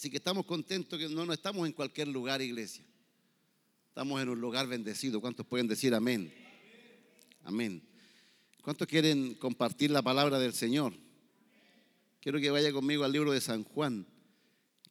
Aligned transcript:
Así 0.00 0.08
que 0.08 0.16
estamos 0.16 0.46
contentos 0.46 0.98
que 0.98 1.10
no, 1.10 1.26
no 1.26 1.32
estamos 1.34 1.66
en 1.66 1.74
cualquier 1.74 2.08
lugar, 2.08 2.40
iglesia. 2.40 2.82
Estamos 3.88 4.22
en 4.22 4.30
un 4.30 4.40
lugar 4.40 4.66
bendecido. 4.66 5.20
¿Cuántos 5.20 5.44
pueden 5.44 5.68
decir 5.68 5.94
amén? 5.94 6.32
Amén. 7.42 7.86
¿Cuántos 8.62 8.88
quieren 8.88 9.34
compartir 9.34 9.90
la 9.90 10.00
palabra 10.00 10.38
del 10.38 10.54
Señor? 10.54 10.94
Quiero 12.18 12.40
que 12.40 12.48
vaya 12.48 12.72
conmigo 12.72 13.04
al 13.04 13.12
libro 13.12 13.30
de 13.30 13.42
San 13.42 13.62
Juan, 13.62 14.06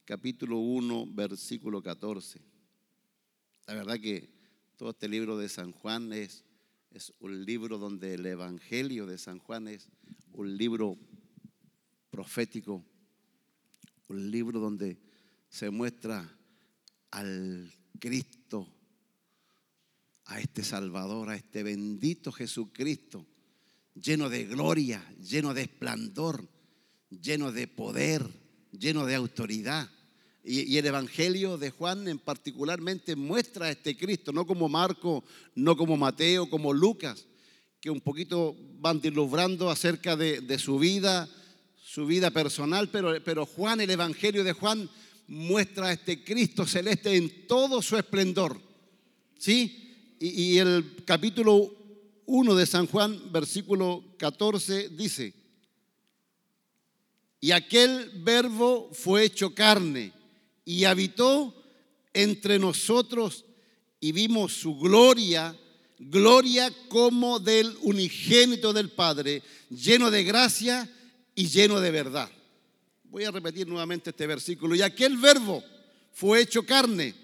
capítulo 0.05 0.59
1, 0.59 1.07
versículo 1.07 1.81
14. 1.81 2.39
La 3.65 3.73
verdad 3.73 3.99
que 3.99 4.29
todo 4.77 4.91
este 4.91 5.07
libro 5.07 5.39
de 5.39 5.49
San 5.49 5.71
Juan 5.71 6.13
es, 6.13 6.45
es 6.91 7.11
un 7.19 7.45
libro 7.45 7.79
donde 7.79 8.13
el 8.13 8.23
Evangelio 8.27 9.07
de 9.07 9.17
San 9.17 9.39
Juan 9.39 9.69
es 9.69 9.89
un 10.33 10.55
libro 10.55 10.99
profético, 12.11 12.85
un 14.09 14.29
libro 14.31 14.59
donde 14.59 14.97
se 15.49 15.69
muestra 15.69 16.29
al 17.11 17.71
Cristo, 17.99 18.67
a 20.25 20.39
este 20.39 20.63
Salvador, 20.63 21.29
a 21.29 21.35
este 21.35 21.63
bendito 21.63 22.31
Jesucristo, 22.31 23.25
lleno 23.95 24.29
de 24.29 24.45
gloria, 24.45 25.03
lleno 25.17 25.53
de 25.53 25.63
esplendor, 25.63 26.47
lleno 27.09 27.51
de 27.51 27.67
poder, 27.67 28.27
lleno 28.71 29.05
de 29.05 29.15
autoridad. 29.15 29.89
Y, 30.43 30.77
el 30.77 30.85
Evangelio 30.85 31.57
de 31.57 31.69
Juan 31.69 32.07
en 32.07 32.17
particularmente 32.17 33.15
muestra 33.15 33.67
a 33.67 33.71
este 33.71 33.97
Cristo, 33.97 34.31
no 34.31 34.47
como 34.47 34.69
Marco, 34.69 35.23
no 35.53 35.75
como 35.75 35.97
Mateo, 35.97 36.49
como 36.49 36.73
Lucas, 36.73 37.25
que 37.81 37.89
un 37.89 38.01
poquito 38.01 38.55
van 38.79 39.01
dilubrando 39.01 39.69
acerca 39.69 40.15
de, 40.15 40.59
su 40.59 40.79
vida, 40.79 41.29
su 41.91 42.05
vida 42.05 42.29
personal, 42.29 42.89
pero, 42.89 43.15
pero 43.23 43.47
Juan, 43.47 43.81
el 43.81 43.89
Evangelio 43.89 44.43
de 44.43 44.53
Juan, 44.53 44.87
muestra 45.27 45.87
a 45.87 45.93
este 45.93 46.23
Cristo 46.23 46.67
celeste 46.67 47.15
en 47.15 47.47
todo 47.47 47.81
su 47.81 47.97
esplendor. 47.97 48.61
¿Sí? 49.39 50.15
Y, 50.19 50.27
y 50.27 50.57
el 50.59 51.03
capítulo 51.03 51.73
1 52.27 52.55
de 52.55 52.65
San 52.67 52.85
Juan, 52.85 53.31
versículo 53.31 54.03
14, 54.17 54.89
dice, 54.89 55.33
y 57.41 57.51
aquel 57.51 58.11
verbo 58.23 58.91
fue 58.93 59.23
hecho 59.23 59.55
carne 59.55 60.11
y 60.65 60.83
habitó 60.83 61.55
entre 62.13 62.59
nosotros 62.59 63.45
y 63.99 64.11
vimos 64.11 64.53
su 64.53 64.77
gloria, 64.77 65.57
gloria 65.97 66.71
como 66.87 67.39
del 67.39 67.75
unigénito 67.81 68.73
del 68.73 68.91
Padre, 68.91 69.41
lleno 69.71 70.11
de 70.11 70.23
gracia 70.23 70.87
y 71.39 71.47
lleno 71.47 71.79
de 71.79 71.89
verdad. 71.89 72.29
Voy 73.05 73.23
a 73.23 73.31
repetir 73.31 73.65
nuevamente 73.65 74.09
este 74.09 74.27
versículo. 74.27 74.75
Y 74.75 74.81
aquel 74.81 75.15
verbo 75.15 75.63
fue 76.11 76.41
hecho 76.41 76.65
carne 76.65 77.15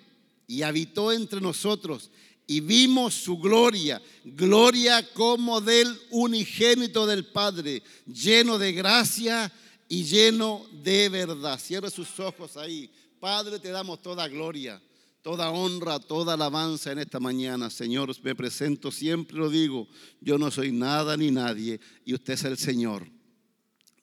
y 0.47 0.61
habitó 0.61 1.11
entre 1.11 1.41
nosotros 1.41 2.09
y 2.47 2.61
vimos 2.61 3.13
su 3.13 3.37
gloria, 3.37 4.01
gloria 4.23 5.05
como 5.11 5.59
del 5.59 5.99
unigénito 6.11 7.05
del 7.05 7.25
Padre, 7.25 7.83
lleno 8.07 8.57
de 8.57 8.71
gracia 8.71 9.51
y 9.89 10.05
lleno 10.05 10.65
de 10.81 11.09
verdad. 11.09 11.59
Cierre 11.59 11.91
sus 11.91 12.17
ojos 12.21 12.55
ahí. 12.55 12.89
Padre, 13.19 13.59
te 13.59 13.67
damos 13.67 14.01
toda 14.01 14.29
gloria, 14.29 14.81
toda 15.21 15.51
honra, 15.51 15.99
toda 15.99 16.35
alabanza 16.35 16.93
en 16.93 16.99
esta 16.99 17.19
mañana. 17.19 17.69
Señor, 17.69 18.15
me 18.23 18.33
presento, 18.33 18.91
siempre 18.91 19.35
lo 19.35 19.49
digo, 19.49 19.89
yo 20.21 20.37
no 20.37 20.51
soy 20.51 20.71
nada 20.71 21.17
ni 21.17 21.31
nadie 21.31 21.81
y 22.05 22.13
usted 22.13 22.35
es 22.35 22.45
el 22.45 22.57
Señor. 22.57 23.13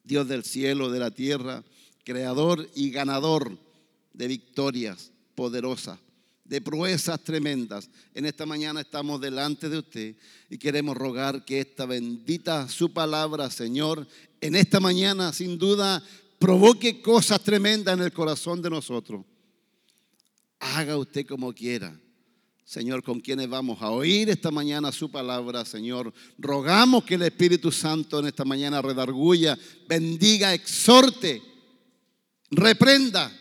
Dios 0.03 0.27
del 0.27 0.43
cielo, 0.43 0.91
de 0.91 0.99
la 0.99 1.11
tierra, 1.11 1.63
creador 2.03 2.69
y 2.75 2.91
ganador 2.91 3.57
de 4.13 4.27
victorias 4.27 5.11
poderosas 5.35 5.99
de 6.45 6.61
proezas 6.61 7.23
tremendas. 7.23 7.89
En 8.13 8.25
esta 8.25 8.45
mañana 8.45 8.81
estamos 8.81 9.21
delante 9.21 9.69
de 9.69 9.79
usted 9.79 10.15
y 10.49 10.57
queremos 10.57 10.95
rogar 10.95 11.45
que 11.45 11.59
esta 11.59 11.85
bendita 11.85 12.67
su 12.67 12.91
palabra, 12.91 13.49
Señor, 13.49 14.07
en 14.41 14.55
esta 14.55 14.79
mañana 14.79 15.31
sin 15.31 15.57
duda 15.57 16.03
provoque 16.37 17.01
cosas 17.01 17.41
tremendas 17.41 17.97
en 17.97 18.03
el 18.03 18.11
corazón 18.11 18.61
de 18.61 18.69
nosotros. 18.69 19.25
Haga 20.59 20.97
usted 20.97 21.25
como 21.25 21.53
quiera. 21.53 21.97
Señor, 22.65 23.03
con 23.03 23.19
quienes 23.19 23.49
vamos 23.49 23.81
a 23.81 23.89
oír 23.89 24.29
esta 24.29 24.49
mañana 24.49 24.91
su 24.91 25.11
palabra, 25.11 25.65
Señor. 25.65 26.13
Rogamos 26.37 27.03
que 27.03 27.15
el 27.15 27.23
Espíritu 27.23 27.71
Santo 27.71 28.19
en 28.19 28.27
esta 28.27 28.45
mañana 28.45 28.81
redarguya, 28.81 29.57
bendiga, 29.87 30.53
exhorte, 30.53 31.41
reprenda 32.49 33.31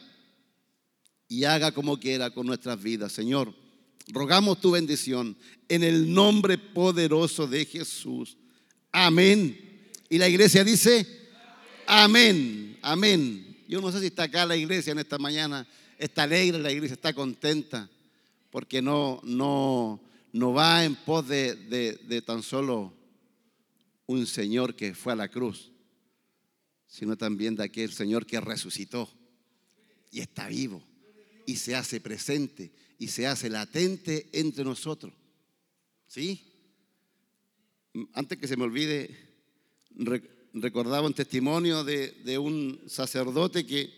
y 1.28 1.44
haga 1.44 1.72
como 1.72 1.98
quiera 1.98 2.30
con 2.30 2.46
nuestras 2.46 2.82
vidas. 2.82 3.12
Señor, 3.12 3.54
rogamos 4.08 4.60
tu 4.60 4.72
bendición 4.72 5.36
en 5.68 5.84
el 5.84 6.12
nombre 6.12 6.58
poderoso 6.58 7.46
de 7.46 7.64
Jesús. 7.64 8.36
Amén. 8.90 9.90
Y 10.10 10.18
la 10.18 10.28
iglesia 10.28 10.64
dice, 10.64 11.06
amén, 11.86 12.76
amén. 12.82 13.56
Yo 13.68 13.80
no 13.80 13.90
sé 13.90 14.00
si 14.00 14.06
está 14.06 14.24
acá 14.24 14.44
la 14.44 14.56
iglesia 14.56 14.90
en 14.90 14.98
esta 14.98 15.16
mañana, 15.16 15.66
está 15.96 16.24
alegre, 16.24 16.58
la 16.58 16.70
iglesia 16.70 16.94
está 16.94 17.14
contenta, 17.14 17.88
porque 18.52 18.80
no, 18.80 19.20
no, 19.24 20.00
no 20.32 20.52
va 20.52 20.84
en 20.84 20.94
pos 20.94 21.26
de, 21.26 21.56
de 21.56 22.22
tan 22.22 22.44
solo 22.44 22.94
un 24.06 24.26
Señor 24.26 24.76
que 24.76 24.94
fue 24.94 25.14
a 25.14 25.16
la 25.16 25.28
cruz, 25.28 25.72
sino 26.86 27.16
también 27.16 27.56
de 27.56 27.64
aquel 27.64 27.90
Señor 27.90 28.26
que 28.26 28.40
resucitó 28.40 29.10
y 30.10 30.20
está 30.20 30.46
vivo 30.46 30.84
y 31.46 31.56
se 31.56 31.74
hace 31.74 32.00
presente 32.00 32.70
y 32.98 33.08
se 33.08 33.26
hace 33.26 33.48
latente 33.48 34.28
entre 34.32 34.62
nosotros. 34.62 35.12
¿Sí? 36.06 36.46
Antes 38.12 38.38
que 38.38 38.46
se 38.46 38.56
me 38.56 38.64
olvide, 38.64 39.10
recordaba 40.52 41.06
un 41.06 41.14
testimonio 41.14 41.84
de, 41.84 42.38
un 42.38 42.82
sacerdote 42.86 43.66
que, 43.66 43.90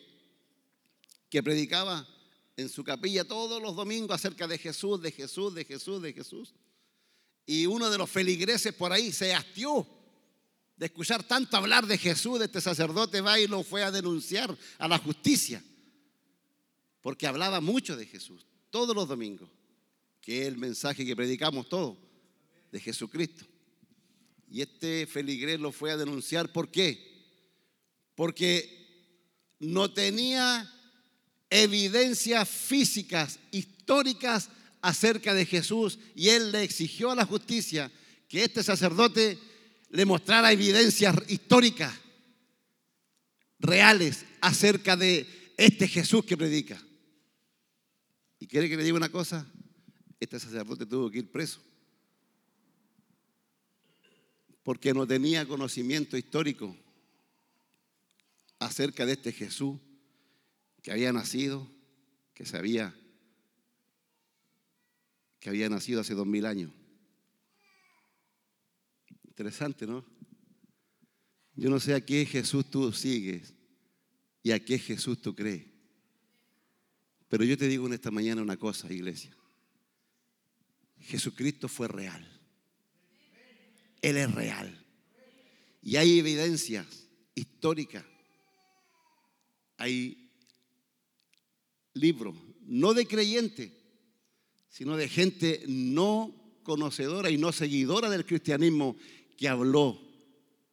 que 1.29 1.43
predicaba 1.43 2.09
en 2.57 2.69
su 2.69 2.85
capilla 2.85 3.25
todos 3.25 3.61
los 3.61 3.75
domingos 3.77 4.15
acerca 4.15 4.47
de 4.47 4.59
Jesús, 4.59 5.01
de 5.01 5.11
Jesús, 5.11 5.55
de 5.55 5.65
Jesús, 5.65 6.03
de 6.03 6.13
Jesús. 6.13 6.55
Y 7.47 7.67
uno 7.67 7.91
de 7.91 7.99
los 7.99 8.11
feligreses 8.11 8.73
por 8.73 8.93
ahí 8.93 9.13
se 9.13 9.35
hastió 9.35 9.87
de 10.77 10.87
escuchar 10.87 11.23
tanto 11.23 11.57
hablar 11.57 11.87
de 11.87 11.99
Jesús, 11.99 12.39
de 12.39 12.47
este 12.47 12.61
sacerdote 12.61 13.21
va 13.21 13.39
y 13.39 13.47
lo 13.47 13.63
fue 13.63 13.83
a 13.83 13.91
denunciar 13.91 14.57
a 14.79 14.89
la 14.89 14.99
justicia 14.99 15.63
porque 17.05 17.27
hablaba 17.27 17.61
mucho 17.61 17.99
de 17.99 18.07
Jesús, 18.07 18.47
todos 18.71 18.97
los 18.97 19.07
domingos, 19.07 19.51
que 20.23 20.41
es 20.41 20.49
el 20.49 20.57
mensaje 20.57 21.05
que 21.05 21.15
predicamos 21.15 21.69
todos, 21.69 21.99
de 22.73 22.81
Jesucristo. 22.81 23.45
Y 24.49 24.63
este 24.63 25.07
feligrés 25.07 25.61
lo 25.61 25.71
fue 25.71 25.91
a 25.91 25.99
denunciar, 25.99 26.51
¿por 26.51 26.71
qué? 26.71 27.29
Porque 28.15 29.53
no 29.59 29.93
tenía 29.93 30.67
evidencias 31.55 32.49
físicas, 32.49 33.39
históricas 33.53 34.51
acerca 34.83 35.33
de 35.35 35.47
Jesús 35.47 36.01
y 36.17 36.31
él 36.31 36.51
le 36.51 36.65
exigió 36.65 37.13
a 37.13 37.15
la 37.15 37.25
justicia 37.25 37.93
que 38.29 38.43
este 38.43 38.65
sacerdote 38.65 39.39
le 39.91 40.05
mostrara 40.05 40.51
evidencias 40.51 41.15
históricas, 41.29 41.95
reales, 43.61 44.25
acerca 44.41 44.97
de 44.97 45.29
este 45.57 45.87
Jesús 45.87 46.25
que 46.25 46.37
predica. 46.37 46.83
¿Y 48.41 48.49
quiere 48.49 48.69
que 48.69 48.77
le 48.77 48.83
diga 48.83 48.97
una 48.97 49.09
cosa? 49.09 49.47
Este 50.19 50.41
sacerdote 50.41 50.87
tuvo 50.87 51.09
que 51.09 51.19
ir 51.19 51.31
preso. 51.31 51.61
Porque 54.65 54.93
no 54.93 55.07
tenía 55.07 55.47
conocimiento 55.47 56.17
histórico 56.17 56.77
acerca 58.59 59.07
de 59.07 59.13
este 59.13 59.31
Jesús 59.31 59.79
que 60.85 60.93
había 60.93 61.15
nacido, 61.15 61.67
que 62.35 62.45
sabía 62.45 62.95
que 65.41 65.49
había 65.49 65.69
nacido 65.69 66.01
hace 66.01 66.15
dos 66.15 66.27
mil 66.27 66.45
años. 66.45 66.73
Interesante, 69.27 69.87
¿no? 69.87 70.05
Yo 71.55 71.71
no 71.71 71.81
sé 71.81 71.95
a 71.95 72.05
qué 72.05 72.27
Jesús 72.27 72.71
tú 72.71 72.93
sigues 72.93 73.55
y 74.43 74.53
a 74.53 74.63
qué 74.63 74.79
Jesús 74.79 75.21
tú 75.23 75.35
crees. 75.35 75.67
Pero 77.29 77.45
yo 77.45 77.57
te 77.57 77.67
digo 77.67 77.87
en 77.87 77.95
esta 77.95 78.11
mañana 78.11 78.43
una 78.43 78.59
cosa, 78.59 78.93
iglesia. 78.93 79.35
Jesucristo 80.99 81.67
fue 81.69 81.89
real. 81.89 82.41
Él 84.03 84.19
es 84.19 84.35
real. 84.35 84.87
Y 85.81 85.97
hay 85.97 86.19
evidencias 86.19 87.09
históricas. 87.35 88.05
Hay 89.79 90.24
libros, 91.95 92.35
no 92.67 92.95
de 92.95 93.07
creyentes, 93.07 93.71
sino 94.69 94.97
de 94.97 95.09
gente 95.09 95.63
no 95.67 96.35
conocedora 96.63 97.31
y 97.31 97.39
no 97.39 97.53
seguidora 97.53 98.11
del 98.11 98.27
cristianismo 98.27 98.97
que 99.37 99.49
habló 99.49 100.01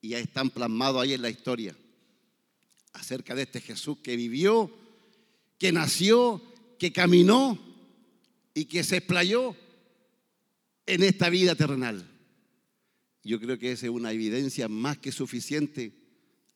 y 0.01 0.09
ya 0.09 0.19
están 0.19 0.49
plasmados 0.49 1.01
ahí 1.01 1.13
en 1.13 1.21
la 1.21 1.29
historia 1.29 1.75
acerca 2.93 3.35
de 3.35 3.43
este 3.43 3.61
Jesús 3.61 3.99
que 4.03 4.15
vivió 4.15 4.71
que 5.61 5.71
nació, 5.71 6.41
que 6.79 6.91
caminó 6.91 7.55
y 8.55 8.65
que 8.65 8.83
se 8.83 8.97
explayó 8.97 9.55
en 10.87 11.03
esta 11.03 11.29
vida 11.29 11.53
terrenal. 11.53 12.09
Yo 13.23 13.39
creo 13.39 13.59
que 13.59 13.71
esa 13.71 13.85
es 13.85 13.91
una 13.91 14.11
evidencia 14.11 14.67
más 14.67 14.97
que 14.97 15.11
suficiente, 15.11 15.93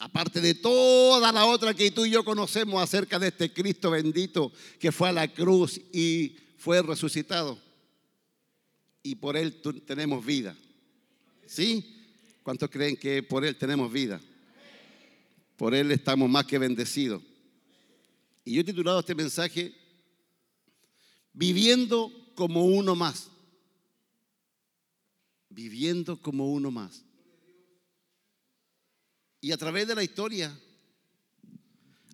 aparte 0.06 0.40
de 0.40 0.54
toda 0.54 1.32
la 1.32 1.46
otra 1.48 1.74
que 1.74 1.90
tú 1.90 2.06
y 2.06 2.12
yo 2.12 2.24
conocemos 2.24 2.80
acerca 2.82 3.18
de 3.18 3.30
este 3.30 3.52
Cristo 3.52 3.90
bendito 3.90 4.52
que 4.80 4.92
fue 4.92 5.10
a 5.10 5.12
la 5.12 5.28
cruz 5.28 5.82
y 5.92 6.38
fue 6.60 6.84
resucitado. 6.84 7.60
Y 9.02 9.16
por 9.16 9.36
Él 9.36 9.60
tenemos 9.84 10.24
vida. 10.24 10.56
¿Sí? 11.48 12.06
¿Cuántos 12.44 12.70
creen 12.70 12.96
que 12.96 13.24
por 13.24 13.44
Él 13.44 13.56
tenemos 13.56 13.92
vida? 13.92 14.22
Por 15.56 15.74
Él 15.74 15.92
estamos 15.92 16.30
más 16.30 16.46
que 16.46 16.60
bendecidos. 16.60 17.24
Y 18.44 18.54
yo 18.54 18.62
he 18.62 18.64
titulado 18.64 19.00
este 19.00 19.16
mensaje 19.16 19.74
Viviendo 21.34 22.12
como 22.36 22.64
uno 22.64 22.96
más 22.96 23.30
viviendo 25.56 26.22
como 26.22 26.52
uno 26.52 26.70
más. 26.70 27.05
Y 29.46 29.52
a 29.52 29.58
través 29.58 29.88
de 29.88 29.94
la 29.94 30.02
historia 30.02 30.60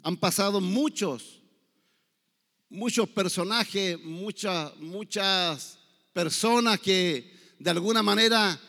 han 0.04 0.18
pasado 0.18 0.60
muchos, 0.60 1.40
muchos 2.68 3.08
personajes, 3.08 3.98
muchas, 4.04 4.76
muchas 4.80 5.80
personas 6.12 6.82
que 6.82 7.56
de 7.58 7.70
alguna 7.70 8.04
manera 8.04 8.60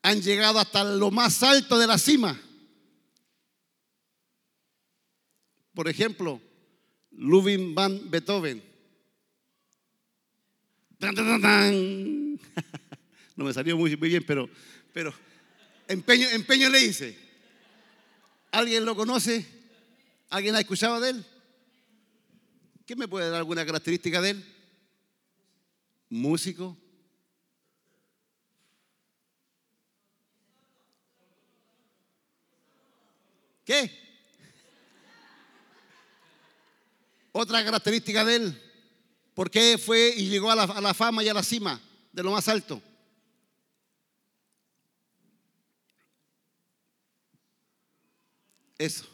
han 0.00 0.22
llegado 0.22 0.60
hasta 0.60 0.84
lo 0.84 1.10
más 1.10 1.42
alto 1.42 1.76
de 1.76 1.88
la 1.88 1.98
cima. 1.98 2.40
Por 5.74 5.88
ejemplo, 5.88 6.40
Ludwig 7.10 7.74
van 7.74 8.08
Beethoven. 8.08 8.62
No 13.34 13.44
me 13.44 13.52
salió 13.52 13.76
muy, 13.76 13.96
bien, 13.96 14.24
pero, 14.24 14.48
pero 14.92 15.12
empeño, 15.88 16.28
empeño 16.28 16.68
le 16.68 16.80
hice. 16.80 17.27
¿Alguien 18.58 18.84
lo 18.84 18.96
conoce? 18.96 19.46
¿Alguien 20.30 20.56
ha 20.56 20.58
escuchado 20.58 21.00
de 21.00 21.10
él? 21.10 21.26
¿Qué 22.84 22.96
me 22.96 23.06
puede 23.06 23.30
dar 23.30 23.38
alguna 23.38 23.64
característica 23.64 24.20
de 24.20 24.30
él? 24.30 24.44
Músico. 26.08 26.76
¿Qué? 33.64 33.96
Otra 37.30 37.64
característica 37.64 38.24
de 38.24 38.34
él. 38.34 38.62
¿Por 39.34 39.52
qué 39.52 39.78
fue 39.78 40.14
y 40.16 40.30
llegó 40.30 40.50
a 40.50 40.56
la, 40.56 40.64
a 40.64 40.80
la 40.80 40.94
fama 40.94 41.22
y 41.22 41.28
a 41.28 41.34
la 41.34 41.44
cima 41.44 41.80
de 42.10 42.24
lo 42.24 42.32
más 42.32 42.48
alto? 42.48 42.82
Eso. 48.78 49.04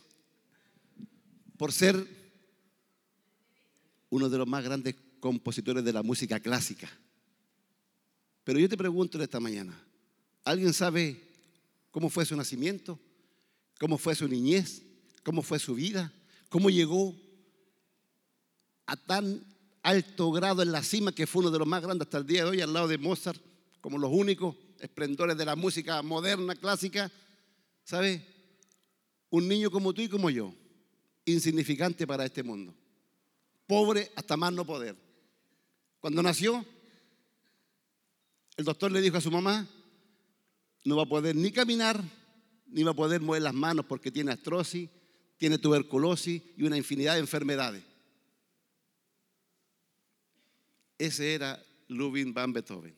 Por 1.56 1.72
ser 1.72 2.06
uno 4.10 4.28
de 4.28 4.38
los 4.38 4.46
más 4.46 4.62
grandes 4.62 4.94
compositores 5.18 5.82
de 5.82 5.92
la 5.92 6.02
música 6.02 6.38
clásica. 6.38 6.88
Pero 8.44 8.58
yo 8.58 8.68
te 8.68 8.76
pregunto 8.76 9.20
esta 9.20 9.40
mañana, 9.40 9.74
¿alguien 10.44 10.74
sabe 10.74 11.20
cómo 11.90 12.10
fue 12.10 12.26
su 12.26 12.36
nacimiento? 12.36 13.00
¿Cómo 13.80 13.96
fue 13.96 14.14
su 14.14 14.28
niñez? 14.28 14.82
¿Cómo 15.22 15.42
fue 15.42 15.58
su 15.58 15.74
vida? 15.74 16.12
¿Cómo 16.50 16.68
llegó 16.68 17.14
a 18.86 18.96
tan 18.96 19.42
alto 19.82 20.30
grado 20.30 20.62
en 20.62 20.72
la 20.72 20.82
cima 20.82 21.12
que 21.12 21.26
fue 21.26 21.40
uno 21.40 21.50
de 21.50 21.58
los 21.58 21.66
más 21.66 21.82
grandes 21.82 22.06
hasta 22.06 22.18
el 22.18 22.26
día 22.26 22.44
de 22.44 22.50
hoy, 22.50 22.60
al 22.60 22.72
lado 22.72 22.86
de 22.86 22.98
Mozart, 22.98 23.40
como 23.80 23.98
los 23.98 24.12
únicos 24.12 24.54
esplendores 24.78 25.36
de 25.36 25.44
la 25.44 25.56
música 25.56 26.02
moderna, 26.02 26.54
clásica? 26.54 27.10
¿Sabe? 27.84 28.33
Un 29.34 29.48
niño 29.48 29.68
como 29.68 29.92
tú 29.92 30.00
y 30.00 30.08
como 30.08 30.30
yo, 30.30 30.54
insignificante 31.24 32.06
para 32.06 32.24
este 32.24 32.44
mundo, 32.44 32.72
pobre 33.66 34.12
hasta 34.14 34.36
más 34.36 34.52
no 34.52 34.64
poder. 34.64 34.94
Cuando 35.98 36.22
nació, 36.22 36.64
el 38.56 38.64
doctor 38.64 38.92
le 38.92 39.00
dijo 39.00 39.16
a 39.16 39.20
su 39.20 39.32
mamá, 39.32 39.68
no 40.84 40.96
va 40.96 41.02
a 41.02 41.08
poder 41.08 41.34
ni 41.34 41.50
caminar, 41.50 42.00
ni 42.66 42.84
va 42.84 42.92
a 42.92 42.94
poder 42.94 43.20
mover 43.22 43.42
las 43.42 43.54
manos 43.54 43.86
porque 43.86 44.12
tiene 44.12 44.30
astrosis, 44.30 44.88
tiene 45.36 45.58
tuberculosis 45.58 46.40
y 46.56 46.62
una 46.62 46.76
infinidad 46.76 47.14
de 47.14 47.20
enfermedades. 47.20 47.82
Ese 50.96 51.34
era 51.34 51.60
Ludwig 51.88 52.32
van 52.32 52.52
Beethoven. 52.52 52.94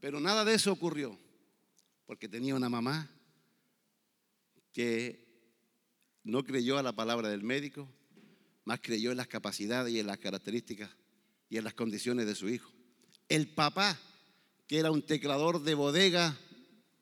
Pero 0.00 0.20
nada 0.20 0.42
de 0.42 0.54
eso 0.54 0.72
ocurrió, 0.72 1.18
porque 2.06 2.30
tenía 2.30 2.54
una 2.54 2.70
mamá 2.70 3.10
que 4.72 5.30
no 6.22 6.44
creyó 6.44 6.78
a 6.78 6.82
la 6.82 6.92
palabra 6.92 7.28
del 7.28 7.42
médico, 7.42 7.88
más 8.64 8.80
creyó 8.80 9.10
en 9.10 9.16
las 9.16 9.26
capacidades 9.26 9.92
y 9.92 10.00
en 10.00 10.06
las 10.06 10.18
características 10.18 10.90
y 11.48 11.56
en 11.56 11.64
las 11.64 11.74
condiciones 11.74 12.26
de 12.26 12.34
su 12.34 12.48
hijo. 12.48 12.70
El 13.28 13.48
papá, 13.48 13.98
que 14.66 14.78
era 14.78 14.90
un 14.90 15.02
teclador 15.02 15.62
de 15.62 15.74
bodega, 15.74 16.36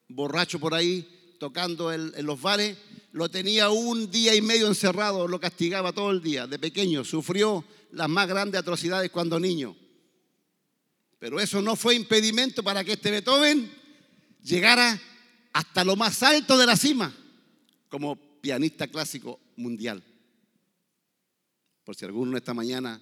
borracho 0.08 0.58
por 0.58 0.74
ahí, 0.74 1.36
tocando 1.38 1.92
en, 1.92 2.12
los 2.24 2.40
bares, 2.40 2.78
lo 3.12 3.28
tenía 3.28 3.70
un 3.70 4.10
día 4.10 4.34
y 4.34 4.40
medio 4.40 4.66
encerrado, 4.66 5.28
lo 5.28 5.40
castigaba 5.40 5.92
todo 5.92 6.10
el 6.10 6.22
día. 6.22 6.46
De 6.46 6.58
pequeño 6.58 7.04
sufrió 7.04 7.64
las 7.92 8.08
más 8.08 8.28
grandes 8.28 8.60
atrocidades 8.60 9.10
cuando 9.10 9.38
niño. 9.38 9.76
Pero 11.18 11.40
eso 11.40 11.60
no 11.60 11.76
fue 11.76 11.94
impedimento 11.94 12.62
para 12.62 12.84
que 12.84 12.92
este 12.92 13.10
Beethoven 13.10 13.72
llegara 14.42 15.00
hasta 15.52 15.84
lo 15.84 15.96
más 15.96 16.22
alto 16.22 16.56
de 16.56 16.66
la 16.66 16.76
cima 16.76 17.12
como 17.88 18.16
pianista 18.40 18.86
clásico 18.86 19.40
mundial. 19.56 20.02
Por 21.84 21.96
si 21.96 22.04
alguno 22.04 22.36
esta 22.36 22.54
mañana 22.54 23.00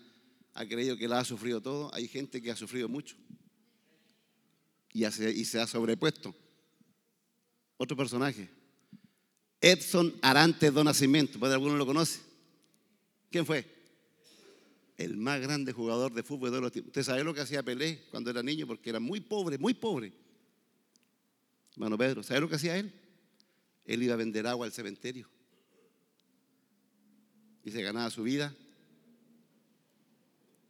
ha 0.54 0.66
creído 0.66 0.96
que 0.96 1.08
la 1.08 1.20
ha 1.20 1.24
sufrido 1.24 1.60
todo, 1.60 1.92
hay 1.92 2.08
gente 2.08 2.40
que 2.40 2.50
ha 2.50 2.56
sufrido 2.56 2.88
mucho 2.88 3.16
y, 4.92 5.44
se 5.44 5.60
ha 5.60 5.66
sobrepuesto. 5.66 6.34
Otro 7.76 7.96
personaje, 7.96 8.48
Edson 9.60 10.14
Arantes 10.22 10.72
do 10.72 10.82
Nascimento, 10.82 11.38
¿puede 11.38 11.52
alguno 11.52 11.76
lo 11.76 11.84
conoce? 11.84 12.20
¿Quién 13.30 13.44
fue? 13.44 13.66
El 14.96 15.18
más 15.18 15.40
grande 15.40 15.72
jugador 15.72 16.14
de 16.14 16.22
fútbol 16.22 16.50
de 16.50 16.60
los 16.60 16.72
tiempos. 16.72 16.88
¿Usted 16.88 17.02
sabe 17.02 17.24
lo 17.24 17.34
que 17.34 17.42
hacía 17.42 17.62
Pelé 17.62 18.06
cuando 18.10 18.30
era 18.30 18.42
niño? 18.42 18.66
Porque 18.66 18.88
era 18.88 19.00
muy 19.00 19.20
pobre, 19.20 19.58
muy 19.58 19.74
pobre. 19.74 20.12
Hermano 21.72 21.98
Pedro, 21.98 22.22
¿sabe 22.22 22.40
lo 22.40 22.48
que 22.48 22.54
hacía 22.54 22.78
él? 22.78 22.90
Él 23.86 24.02
iba 24.02 24.14
a 24.14 24.18
vender 24.18 24.46
agua 24.46 24.66
al 24.66 24.72
cementerio 24.72 25.28
y 27.64 27.70
se 27.70 27.82
ganaba 27.82 28.10
su 28.10 28.22
vida 28.22 28.54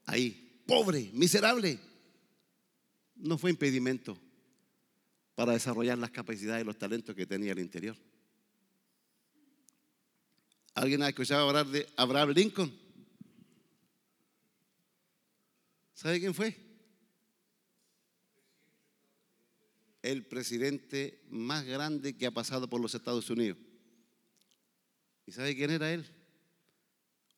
ahí, 0.05 0.63
pobre, 0.67 1.11
miserable. 1.13 1.79
No 3.17 3.39
fue 3.39 3.51
impedimento 3.51 4.19
para 5.35 5.53
desarrollar 5.53 5.99
las 5.99 6.11
capacidades 6.11 6.63
y 6.63 6.67
los 6.67 6.79
talentos 6.79 7.15
que 7.15 7.27
tenía 7.27 7.53
el 7.53 7.59
interior. 7.59 7.97
¿Alguien 10.75 11.03
ha 11.03 11.09
escuchado 11.09 11.49
hablar 11.49 11.67
de 11.67 11.87
Abraham 11.97 12.31
Lincoln? 12.31 12.73
¿Sabe 15.95 16.21
quién 16.21 16.35
fue? 16.35 16.66
El 20.07 20.25
presidente 20.25 21.21
más 21.31 21.65
grande 21.65 22.17
que 22.17 22.27
ha 22.27 22.31
pasado 22.31 22.69
por 22.69 22.81
los 22.81 22.95
Estados 22.95 23.29
Unidos. 23.29 23.59
¿Y 25.27 25.33
sabe 25.33 25.57
quién 25.57 25.71
era 25.71 25.93
él? 25.93 26.07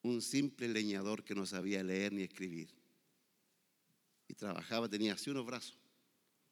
Un 0.02 0.20
simple 0.20 0.68
leñador 0.68 1.24
que 1.24 1.34
no 1.34 1.46
sabía 1.46 1.82
leer 1.82 2.12
ni 2.12 2.22
escribir. 2.22 2.68
Y 4.28 4.34
trabajaba, 4.34 4.88
tenía 4.88 5.14
así 5.14 5.30
unos 5.30 5.46
brazos, 5.46 5.78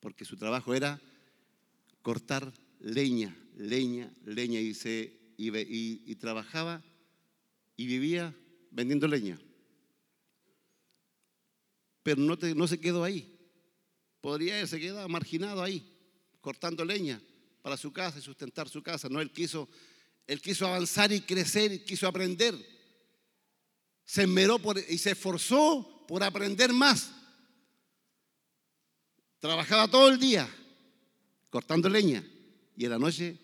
porque 0.01 0.25
su 0.25 0.39
trabajo 0.39 0.75
era 0.75 1.01
cortar 2.01 2.51
leña, 2.81 3.37
leña, 3.55 4.11
leña, 4.25 4.59
y, 4.59 4.73
se, 4.73 5.35
y, 5.37 6.15
trabajaba 6.17 6.83
y 7.77 7.87
vivía 7.87 8.35
vendiendo 8.71 9.07
leña. 9.07 9.39
Pero 12.03 12.23
no, 12.23 12.39
no 12.55 12.67
se 12.67 12.81
quedó 12.81 13.05
ahí. 13.05 13.39
Podría 14.23 14.67
se 14.67 14.81
quedar 14.81 15.07
marginado 15.11 15.63
ahí 15.63 15.96
cortando 16.47 16.85
leña 16.85 17.21
para 17.61 17.77
su 17.77 17.93
casa 17.93 18.21
y 18.21 18.23
sustentar 18.23 18.69
su 18.69 18.81
casa. 18.81 19.09
No, 19.09 19.21
él 19.21 19.33
quiso, 19.33 19.69
él 20.29 20.41
quiso 20.41 20.65
avanzar 20.65 21.11
y 21.11 21.21
crecer 21.23 21.73
y 21.73 21.81
quiso 21.81 22.07
aprender. 22.07 22.55
Se 24.05 24.23
esmeró 24.23 24.61
y 24.89 24.97
se 24.97 25.11
esforzó 25.11 26.05
por 26.07 26.23
aprender 26.23 26.73
más. 26.73 27.11
Trabajaba 29.41 29.89
todo 29.89 30.09
el 30.09 30.21
día 30.21 30.49
cortando 31.51 31.89
leña 31.89 32.25
y 32.77 32.85
en 32.85 32.91
la 32.93 32.99
noche 33.01 33.37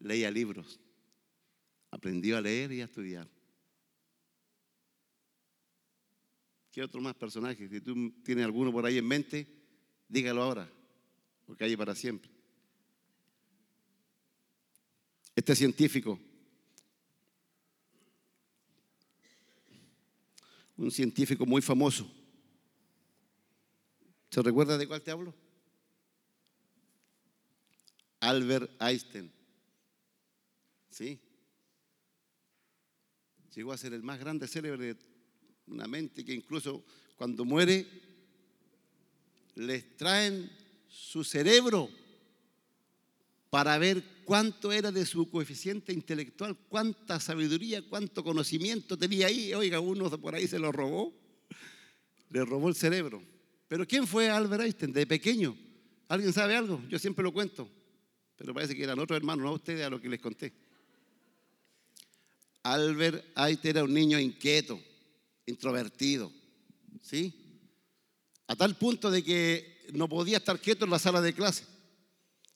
leía 0.00 0.28
libros. 0.28 0.80
Aprendió 1.92 2.36
a 2.36 2.40
leer 2.40 2.72
y 2.72 2.80
a 2.80 2.86
estudiar. 2.86 3.28
¿Qué 6.72 6.82
otro 6.82 7.00
más 7.00 7.14
personaje? 7.14 7.68
Si 7.68 7.80
tú 7.80 8.10
tienes 8.24 8.44
alguno 8.44 8.72
por 8.72 8.84
ahí 8.86 8.98
en 8.98 9.06
mente, 9.06 9.46
dígalo 10.08 10.42
ahora, 10.42 10.68
porque 11.46 11.62
hay 11.62 11.76
para 11.76 11.94
siempre. 11.94 12.39
Este 15.40 15.56
científico, 15.56 16.20
un 20.76 20.90
científico 20.90 21.46
muy 21.46 21.62
famoso, 21.62 22.06
¿se 24.28 24.42
recuerda 24.42 24.76
de 24.76 24.86
cuál 24.86 25.00
te 25.00 25.10
hablo? 25.10 25.34
Albert 28.20 28.70
Einstein. 28.82 29.32
¿Sí? 30.90 31.18
Llegó 33.54 33.72
a 33.72 33.78
ser 33.78 33.94
el 33.94 34.02
más 34.02 34.20
grande 34.20 34.46
célebre 34.46 34.92
de 34.92 34.96
una 35.68 35.86
mente 35.86 36.22
que 36.22 36.34
incluso 36.34 36.84
cuando 37.16 37.46
muere 37.46 37.86
les 39.54 39.96
traen 39.96 40.50
su 40.86 41.24
cerebro 41.24 41.88
para 43.50 43.76
ver 43.78 44.22
cuánto 44.24 44.70
era 44.70 44.92
de 44.92 45.04
su 45.04 45.28
coeficiente 45.28 45.92
intelectual, 45.92 46.56
cuánta 46.68 47.18
sabiduría, 47.18 47.82
cuánto 47.82 48.22
conocimiento 48.22 48.96
tenía 48.96 49.26
ahí. 49.26 49.52
Oiga, 49.52 49.80
uno 49.80 50.08
por 50.20 50.36
ahí 50.36 50.46
se 50.46 50.60
lo 50.60 50.70
robó, 50.70 51.12
le 52.30 52.44
robó 52.44 52.68
el 52.68 52.76
cerebro. 52.76 53.22
Pero 53.66 53.86
¿quién 53.86 54.06
fue 54.06 54.30
Albert 54.30 54.62
Einstein 54.62 54.92
de 54.92 55.06
pequeño? 55.06 55.56
¿Alguien 56.08 56.32
sabe 56.32 56.56
algo? 56.56 56.80
Yo 56.88 56.98
siempre 56.98 57.24
lo 57.24 57.32
cuento, 57.32 57.68
pero 58.36 58.54
parece 58.54 58.76
que 58.76 58.84
eran 58.84 58.98
otros 59.00 59.16
hermanos, 59.16 59.44
no 59.44 59.52
ustedes 59.52 59.84
a 59.84 59.90
lo 59.90 60.00
que 60.00 60.08
les 60.08 60.20
conté. 60.20 60.52
Albert 62.62 63.36
Einstein 63.36 63.76
era 63.76 63.84
un 63.84 63.94
niño 63.94 64.18
inquieto, 64.18 64.80
introvertido, 65.46 66.32
¿sí? 67.02 67.34
A 68.46 68.54
tal 68.54 68.76
punto 68.76 69.10
de 69.10 69.24
que 69.24 69.86
no 69.92 70.08
podía 70.08 70.36
estar 70.36 70.60
quieto 70.60 70.84
en 70.84 70.90
la 70.90 70.98
sala 70.98 71.20
de 71.20 71.32
clase. 71.32 71.64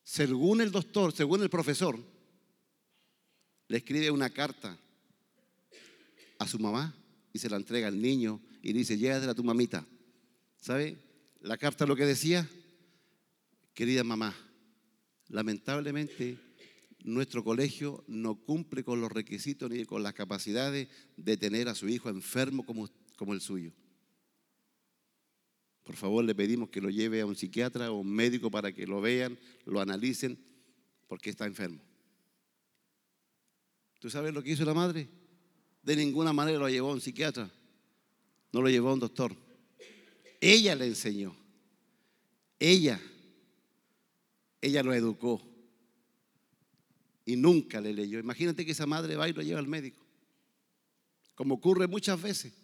Según 0.05 0.61
el 0.61 0.71
doctor, 0.71 1.13
según 1.13 1.43
el 1.43 1.49
profesor, 1.49 1.99
le 3.69 3.79
escribe 3.79 4.11
una 4.11 4.31
carta 4.31 4.79
a 6.39 6.47
su 6.47 6.59
mamá 6.59 6.95
y 7.33 7.39
se 7.39 7.49
la 7.49 7.57
entrega 7.57 7.89
al 7.89 8.01
niño 8.01 8.41
y 8.63 8.75
dice, 8.75 8.99
llévatela 8.99 9.33
a 9.33 9.35
tu 9.35 9.43
mamita. 9.43 9.87
¿Sabe? 10.59 10.99
La 11.41 11.57
carta 11.57 11.87
lo 11.87 11.97
que 11.97 12.07
decía, 12.07 12.49
querida 13.73 14.05
mamá, 14.05 14.35
lamentablemente 15.29 16.39
nuestro 17.03 17.43
colegio 17.43 18.05
no 18.07 18.35
cumple 18.37 18.85
con 18.85 19.01
los 19.01 19.13
requisitos 19.13 19.71
ni 19.71 19.85
con 19.85 20.03
las 20.03 20.15
capacidades 20.15 20.89
de 21.17 21.37
tener 21.37 21.69
a 21.69 21.75
su 21.75 21.89
hijo 21.89 22.09
enfermo 22.09 22.65
como, 22.65 22.89
como 23.17 23.35
el 23.35 23.41
suyo. 23.41 23.73
Por 25.85 25.97
favor, 25.97 26.25
le 26.25 26.35
pedimos 26.35 26.71
que 26.71 26.81
lo 26.81 26.88
lleve 26.88 27.21
a 27.21 27.26
un 27.26 27.37
psiquiatra 27.37 27.93
o 27.93 28.00
un 28.00 28.11
médico 28.11 28.50
para 28.50 28.73
que 28.73 28.87
lo 28.87 29.03
vean, 29.03 29.38
lo 29.67 29.81
analicen, 29.81 30.38
porque 31.07 31.29
está 31.29 31.45
enfermo. 31.45 31.81
¿Tú 34.00 34.09
sabes 34.09 34.33
lo 34.33 34.43
que 34.43 34.53
hizo 34.53 34.64
la 34.64 34.75
madre? 34.75 35.09
De 35.83 35.95
ninguna 35.95 36.33
manera 36.33 36.59
lo 36.59 36.69
llevó 36.71 36.91
a 36.91 36.95
un 36.95 37.03
psiquiatra, 37.03 37.50
no 38.50 38.62
lo 38.62 38.71
llevó 38.71 38.88
a 38.88 38.95
un 38.95 39.00
doctor. 39.00 39.37
Ella 40.41 40.75
le 40.75 40.87
enseñó, 40.87 41.37
ella, 42.59 43.00
ella 44.62 44.83
lo 44.83 44.95
educó 44.95 45.47
y 47.26 47.37
nunca 47.37 47.83
le 47.83 47.93
leyó. 47.93 48.19
Imagínate 48.19 48.64
que 48.64 48.73
esa 48.73 48.87
madre 48.87 49.17
va 49.17 49.29
y 49.29 49.35
lo 49.35 49.43
lleva 49.43 49.61
al 49.61 49.69
médico, 49.69 50.03
como 51.35 51.57
ocurre 51.57 51.87
muchas 51.87 52.21
veces. 52.21 52.63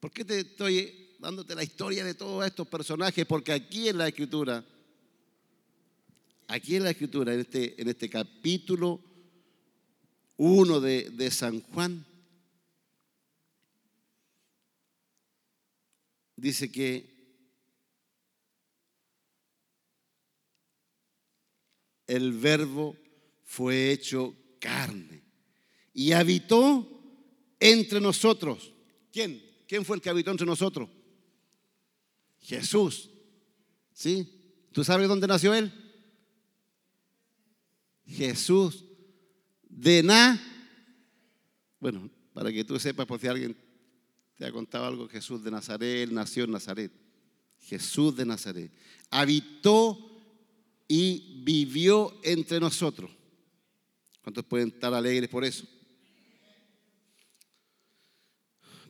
¿Por 0.00 0.12
qué 0.12 0.24
te 0.24 0.40
estoy 0.40 1.16
dándote 1.18 1.54
la 1.56 1.64
historia 1.64 2.04
de 2.04 2.14
todos 2.14 2.46
estos 2.46 2.68
personajes? 2.68 3.26
Porque 3.26 3.52
aquí 3.52 3.88
en 3.88 3.98
la 3.98 4.06
escritura, 4.06 4.64
aquí 6.46 6.76
en 6.76 6.84
la 6.84 6.90
escritura, 6.90 7.34
en 7.34 7.40
este, 7.40 7.80
en 7.80 7.88
este 7.88 8.08
capítulo 8.08 9.00
1 10.36 10.80
de, 10.80 11.10
de 11.10 11.30
San 11.32 11.60
Juan, 11.62 12.06
dice 16.36 16.70
que 16.70 17.18
el 22.06 22.32
verbo 22.34 22.96
fue 23.42 23.90
hecho 23.90 24.36
carne 24.60 25.24
y 25.92 26.12
habitó 26.12 26.88
entre 27.58 28.00
nosotros. 28.00 28.72
¿Quién? 29.10 29.47
¿Quién 29.68 29.84
fue 29.84 29.96
el 29.96 30.02
que 30.02 30.08
habitó 30.08 30.30
entre 30.30 30.46
nosotros? 30.46 30.88
Jesús. 32.40 33.10
¿Sí? 33.92 34.26
¿Tú 34.72 34.82
sabes 34.82 35.08
dónde 35.08 35.26
nació 35.26 35.52
él? 35.52 35.70
Jesús 38.06 38.86
de 39.68 40.02
Na. 40.02 40.42
Bueno, 41.78 42.10
para 42.32 42.50
que 42.50 42.64
tú 42.64 42.78
sepas, 42.78 43.06
por 43.06 43.20
si 43.20 43.26
alguien 43.26 43.54
te 44.36 44.46
ha 44.46 44.52
contado 44.52 44.86
algo, 44.86 45.06
Jesús 45.06 45.44
de 45.44 45.50
Nazaret, 45.50 46.10
nació 46.10 46.44
en 46.44 46.52
Nazaret. 46.52 46.90
Jesús 47.60 48.16
de 48.16 48.24
Nazaret. 48.24 48.72
Habitó 49.10 49.98
y 50.88 51.42
vivió 51.44 52.18
entre 52.22 52.58
nosotros. 52.58 53.10
¿Cuántos 54.22 54.46
pueden 54.46 54.68
estar 54.68 54.94
alegres 54.94 55.28
por 55.28 55.44
eso? 55.44 55.66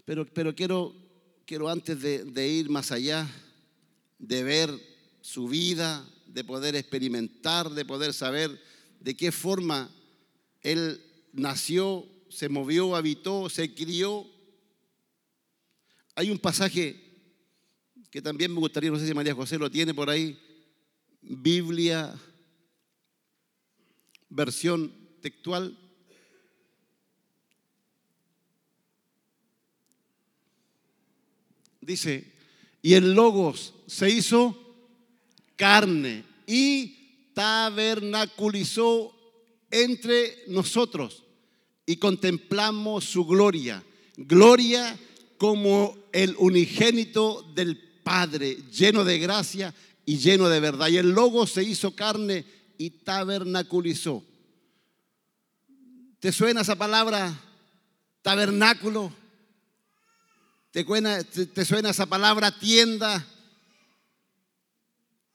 Pero, 0.09 0.25
pero 0.25 0.55
quiero, 0.55 0.95
quiero 1.45 1.69
antes 1.69 2.00
de, 2.00 2.25
de 2.25 2.49
ir 2.49 2.71
más 2.71 2.93
allá, 2.93 3.29
de 4.19 4.43
ver 4.43 4.71
su 5.21 5.49
vida, 5.49 6.03
de 6.27 6.45
poder 6.45 6.77
experimentar, 6.77 7.69
de 7.69 7.85
poder 7.85 8.15
saber 8.15 8.59
de 9.00 9.15
qué 9.15 9.31
forma 9.31 9.95
él 10.62 10.99
nació, 11.35 12.07
se 12.31 12.49
movió, 12.49 12.97
habitó, 12.97 13.50
se 13.50 13.75
crió. 13.75 14.27
Hay 16.15 16.31
un 16.31 16.38
pasaje 16.38 16.99
que 18.11 18.23
también 18.23 18.50
me 18.50 18.61
gustaría, 18.61 18.91
no 18.91 18.99
sé 18.99 19.07
si 19.07 19.12
María 19.12 19.35
José 19.35 19.59
lo 19.59 19.71
tiene 19.71 19.93
por 19.93 20.09
ahí, 20.09 20.38
Biblia, 21.21 22.19
versión 24.31 24.91
textual. 25.21 25.77
Dice, 31.88 32.23
y 32.83 32.92
el 32.92 33.14
Logos 33.14 33.73
se 33.87 34.11
hizo 34.11 34.54
carne 35.57 36.23
y 36.47 37.30
tabernaculizó 37.33 39.16
entre 39.71 40.45
nosotros 40.49 41.25
y 41.87 41.97
contemplamos 41.97 43.04
su 43.04 43.25
gloria, 43.25 43.83
gloria 44.18 44.99
como 45.38 45.97
el 46.12 46.37
unigénito 46.37 47.50
del 47.54 47.78
Padre, 48.02 48.59
lleno 48.71 49.02
de 49.02 49.18
gracia 49.18 49.75
y 50.04 50.18
lleno 50.18 50.50
de 50.50 50.61
verdad. 50.61 50.88
Y 50.88 50.99
el 50.99 51.12
logo 51.12 51.47
se 51.47 51.62
hizo 51.62 51.97
carne 51.97 52.45
y 52.76 52.90
tabernaculizó. 52.90 54.23
¿Te 56.21 56.33
suena 56.33 56.61
esa 56.61 56.76
palabra 56.76 57.35
tabernáculo? 58.21 59.11
¿Te 60.85 61.65
suena, 61.65 61.91
esa 61.91 62.07
palabra 62.07 62.57
tienda? 62.57 63.27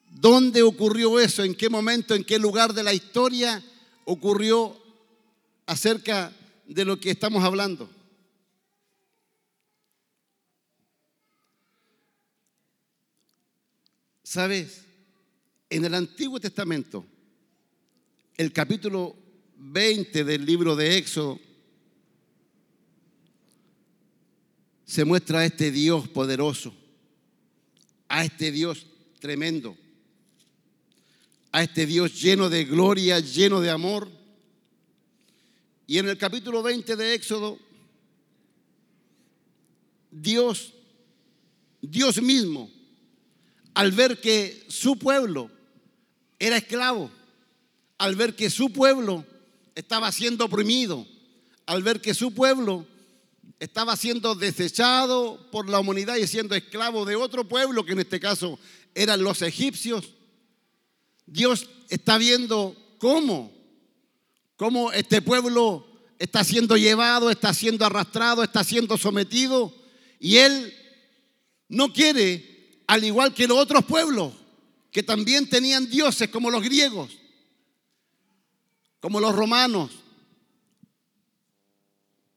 ¿Dónde 0.09 0.61
ocurrió 0.61 1.19
eso? 1.19 1.43
¿En 1.43 1.53
qué 1.53 1.69
momento, 1.69 2.15
en 2.15 2.23
qué 2.23 2.39
lugar 2.39 2.73
de 2.73 2.81
la 2.81 2.93
historia 2.93 3.61
ocurrió 4.05 4.81
acerca 5.65 6.31
de 6.65 6.85
lo 6.85 6.97
que 6.97 7.11
estamos 7.11 7.43
hablando? 7.43 7.89
¿Sabes? 14.23 14.85
En 15.69 15.83
el 15.83 15.93
Antiguo 15.93 16.39
Testamento, 16.39 17.05
el 18.37 18.53
capítulo 18.53 19.13
20 19.57 20.23
del 20.23 20.45
libro 20.45 20.77
de 20.77 20.97
Éxodo, 20.97 21.37
se 24.93 25.05
muestra 25.05 25.39
a 25.39 25.45
este 25.45 25.71
Dios 25.71 26.07
poderoso, 26.07 26.71
a 28.09 28.23
este 28.23 28.51
Dios 28.51 28.85
tremendo, 29.19 29.75
a 31.51 31.63
este 31.63 31.87
Dios 31.87 32.21
lleno 32.21 32.47
de 32.47 32.63
gloria, 32.63 33.19
lleno 33.19 33.59
de 33.59 33.71
amor. 33.71 34.07
Y 35.87 35.97
en 35.97 36.09
el 36.09 36.17
capítulo 36.19 36.61
20 36.61 36.95
de 36.95 37.15
Éxodo, 37.15 37.57
Dios, 40.11 40.75
Dios 41.81 42.21
mismo, 42.21 42.69
al 43.73 43.93
ver 43.93 44.21
que 44.21 44.63
su 44.67 44.99
pueblo 44.99 45.49
era 46.37 46.57
esclavo, 46.57 47.09
al 47.97 48.15
ver 48.15 48.35
que 48.35 48.51
su 48.51 48.71
pueblo 48.71 49.25
estaba 49.73 50.11
siendo 50.11 50.45
oprimido, 50.45 51.07
al 51.65 51.81
ver 51.81 51.99
que 51.99 52.13
su 52.13 52.31
pueblo 52.35 52.85
estaba 53.63 53.95
siendo 53.95 54.35
desechado 54.35 55.49
por 55.49 55.69
la 55.69 55.79
humanidad 55.79 56.17
y 56.17 56.27
siendo 56.27 56.53
esclavo 56.53 57.05
de 57.05 57.15
otro 57.15 57.47
pueblo, 57.47 57.85
que 57.85 57.93
en 57.93 57.99
este 57.99 58.19
caso 58.19 58.59
eran 58.93 59.23
los 59.23 59.41
egipcios. 59.41 60.15
Dios 61.25 61.69
está 61.87 62.17
viendo 62.17 62.75
cómo, 62.97 63.53
cómo 64.57 64.91
este 64.91 65.21
pueblo 65.21 65.87
está 66.19 66.43
siendo 66.43 66.75
llevado, 66.75 67.29
está 67.29 67.53
siendo 67.53 67.85
arrastrado, 67.85 68.43
está 68.43 68.65
siendo 68.65 68.97
sometido. 68.97 69.73
Y 70.19 70.37
Él 70.37 70.73
no 71.69 71.93
quiere, 71.93 72.81
al 72.85 73.05
igual 73.05 73.33
que 73.33 73.47
los 73.47 73.57
otros 73.57 73.85
pueblos, 73.85 74.33
que 74.91 75.03
también 75.03 75.49
tenían 75.49 75.89
dioses 75.89 76.27
como 76.27 76.51
los 76.51 76.61
griegos, 76.61 77.11
como 78.99 79.21
los 79.21 79.33
romanos, 79.33 79.89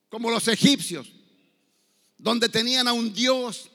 como 0.08 0.30
los 0.30 0.46
egipcios, 0.46 1.15
donde 2.18 2.48
tenían 2.48 2.88
a 2.88 2.92
un 2.92 3.12
Dios 3.12 3.70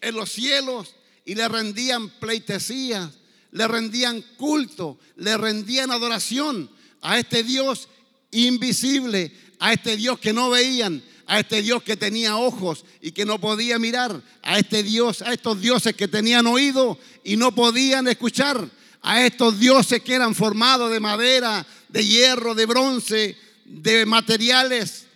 en 0.00 0.14
los 0.14 0.30
cielos 0.30 0.94
y 1.24 1.34
le 1.34 1.48
rendían 1.48 2.08
pleitesía, 2.20 3.10
le 3.50 3.68
rendían 3.68 4.22
culto, 4.36 4.98
le 5.16 5.36
rendían 5.36 5.90
adoración 5.90 6.70
a 7.00 7.18
este 7.18 7.42
Dios 7.42 7.88
invisible, 8.30 9.32
a 9.58 9.72
este 9.72 9.96
Dios 9.96 10.18
que 10.18 10.32
no 10.32 10.50
veían, 10.50 11.02
a 11.26 11.40
este 11.40 11.62
Dios 11.62 11.82
que 11.82 11.96
tenía 11.96 12.36
ojos 12.36 12.84
y 13.00 13.12
que 13.12 13.24
no 13.24 13.40
podía 13.40 13.78
mirar, 13.78 14.22
a 14.42 14.58
este 14.58 14.82
Dios, 14.82 15.22
a 15.22 15.32
estos 15.32 15.60
dioses 15.60 15.96
que 15.96 16.08
tenían 16.08 16.46
oído 16.46 16.98
y 17.24 17.36
no 17.36 17.54
podían 17.54 18.06
escuchar, 18.06 18.70
a 19.02 19.24
estos 19.24 19.58
dioses 19.58 20.02
que 20.02 20.14
eran 20.14 20.34
formados 20.34 20.90
de 20.90 21.00
madera, 21.00 21.66
de 21.88 22.04
hierro, 22.04 22.54
de 22.54 22.66
bronce, 22.66 23.36
de 23.64 24.06
materiales 24.06 25.06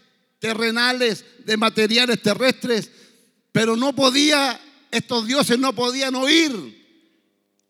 terrenales, 0.40 1.24
de 1.50 1.56
materiales 1.56 2.22
terrestres, 2.22 2.92
pero 3.50 3.74
no 3.74 3.92
podía, 3.92 4.60
estos 4.92 5.26
dioses 5.26 5.58
no 5.58 5.74
podían 5.74 6.14
oír 6.14 6.52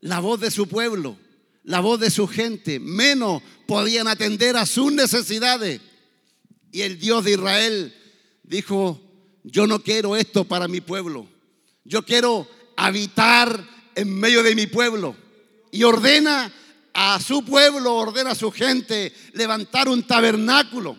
la 0.00 0.20
voz 0.20 0.38
de 0.38 0.50
su 0.50 0.68
pueblo, 0.68 1.16
la 1.64 1.80
voz 1.80 1.98
de 1.98 2.10
su 2.10 2.28
gente, 2.28 2.78
menos 2.78 3.42
podían 3.66 4.06
atender 4.06 4.58
a 4.58 4.66
sus 4.66 4.92
necesidades. 4.92 5.80
Y 6.70 6.82
el 6.82 6.98
Dios 6.98 7.24
de 7.24 7.32
Israel 7.32 7.94
dijo, 8.42 9.00
yo 9.44 9.66
no 9.66 9.82
quiero 9.82 10.14
esto 10.14 10.44
para 10.44 10.68
mi 10.68 10.82
pueblo, 10.82 11.26
yo 11.84 12.04
quiero 12.04 12.46
habitar 12.76 13.66
en 13.94 14.14
medio 14.14 14.42
de 14.42 14.54
mi 14.54 14.66
pueblo. 14.66 15.16
Y 15.72 15.84
ordena 15.84 16.52
a 16.92 17.18
su 17.18 17.46
pueblo, 17.46 17.94
ordena 17.94 18.32
a 18.32 18.34
su 18.34 18.50
gente 18.50 19.14
levantar 19.32 19.88
un 19.88 20.02
tabernáculo, 20.02 20.98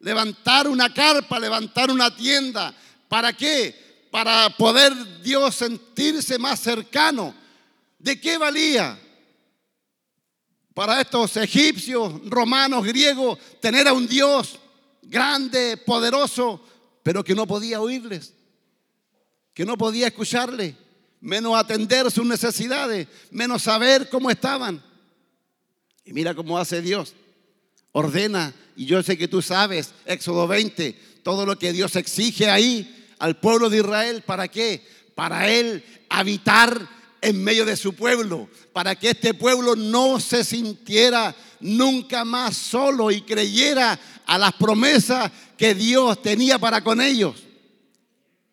levantar 0.00 0.66
una 0.66 0.92
carpa, 0.92 1.38
levantar 1.38 1.90
una 1.90 2.14
tienda. 2.14 2.74
¿Para 3.08 3.32
qué? 3.32 4.08
Para 4.10 4.50
poder 4.56 5.22
Dios 5.22 5.54
sentirse 5.54 6.38
más 6.38 6.60
cercano. 6.60 7.34
¿De 7.98 8.20
qué 8.20 8.38
valía? 8.38 8.98
Para 10.74 11.00
estos 11.00 11.36
egipcios, 11.36 12.12
romanos, 12.26 12.84
griegos, 12.84 13.38
tener 13.60 13.86
a 13.86 13.92
un 13.92 14.06
Dios 14.06 14.58
grande, 15.02 15.76
poderoso, 15.76 16.64
pero 17.02 17.22
que 17.24 17.34
no 17.34 17.46
podía 17.46 17.80
oírles, 17.80 18.32
que 19.52 19.64
no 19.64 19.76
podía 19.76 20.06
escucharle, 20.06 20.76
menos 21.20 21.56
atender 21.56 22.10
sus 22.10 22.24
necesidades, 22.24 23.08
menos 23.30 23.62
saber 23.62 24.08
cómo 24.08 24.30
estaban. 24.30 24.82
Y 26.04 26.12
mira 26.12 26.34
cómo 26.34 26.56
hace 26.56 26.80
Dios. 26.80 27.14
Ordena, 27.92 28.54
y 28.80 28.86
yo 28.86 29.02
sé 29.02 29.18
que 29.18 29.28
tú 29.28 29.42
sabes, 29.42 29.92
Éxodo 30.06 30.48
20, 30.48 30.92
todo 31.22 31.44
lo 31.44 31.58
que 31.58 31.70
Dios 31.70 31.96
exige 31.96 32.48
ahí 32.48 33.06
al 33.18 33.38
pueblo 33.38 33.68
de 33.68 33.76
Israel, 33.76 34.22
¿para 34.22 34.48
qué? 34.48 34.82
Para 35.14 35.50
él 35.50 35.84
habitar 36.08 36.88
en 37.20 37.44
medio 37.44 37.66
de 37.66 37.76
su 37.76 37.92
pueblo, 37.92 38.48
para 38.72 38.96
que 38.96 39.10
este 39.10 39.34
pueblo 39.34 39.76
no 39.76 40.18
se 40.18 40.44
sintiera 40.44 41.36
nunca 41.60 42.24
más 42.24 42.56
solo 42.56 43.10
y 43.10 43.20
creyera 43.20 44.00
a 44.24 44.38
las 44.38 44.54
promesas 44.54 45.30
que 45.58 45.74
Dios 45.74 46.22
tenía 46.22 46.58
para 46.58 46.82
con 46.82 47.02
ellos. 47.02 47.36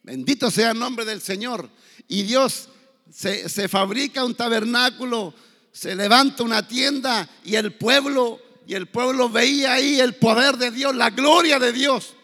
Bendito 0.04 0.52
sea 0.52 0.72
el 0.72 0.80
nombre 0.80 1.06
del 1.06 1.22
Señor. 1.22 1.70
Y 2.10 2.24
Dios 2.24 2.68
se, 3.10 3.48
se 3.48 3.70
fabrica 3.70 4.26
un 4.26 4.36
tabernáculo, 4.36 5.34
se 5.72 5.96
levanta 5.96 6.44
una 6.44 6.68
tienda 6.68 7.30
y 7.46 7.56
el 7.56 7.76
pueblo 7.76 8.42
y 8.68 8.76
el 8.76 8.88
pueblo 8.88 9.30
veía 9.30 9.76
ahí 9.76 10.02
el 10.02 10.16
poder 10.16 10.58
de 10.58 10.72
Dios, 10.72 10.94
la 10.94 11.10
gloria 11.10 11.58
de 11.58 11.72
Dios, 11.72 12.16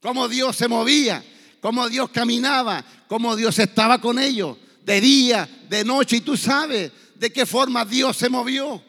cómo 0.00 0.28
Dios 0.28 0.56
se 0.56 0.66
movía, 0.66 1.24
cómo 1.60 1.88
Dios 1.88 2.10
caminaba, 2.10 2.84
cómo 3.06 3.36
Dios 3.36 3.60
estaba 3.60 4.00
con 4.00 4.18
ellos 4.18 4.58
de 4.84 5.00
día, 5.00 5.48
de 5.68 5.84
noche. 5.84 6.16
Y 6.16 6.20
tú 6.22 6.36
sabes 6.36 6.90
de 7.14 7.32
qué 7.32 7.46
forma 7.46 7.84
Dios 7.84 8.16
se 8.16 8.28
movió, 8.28 8.82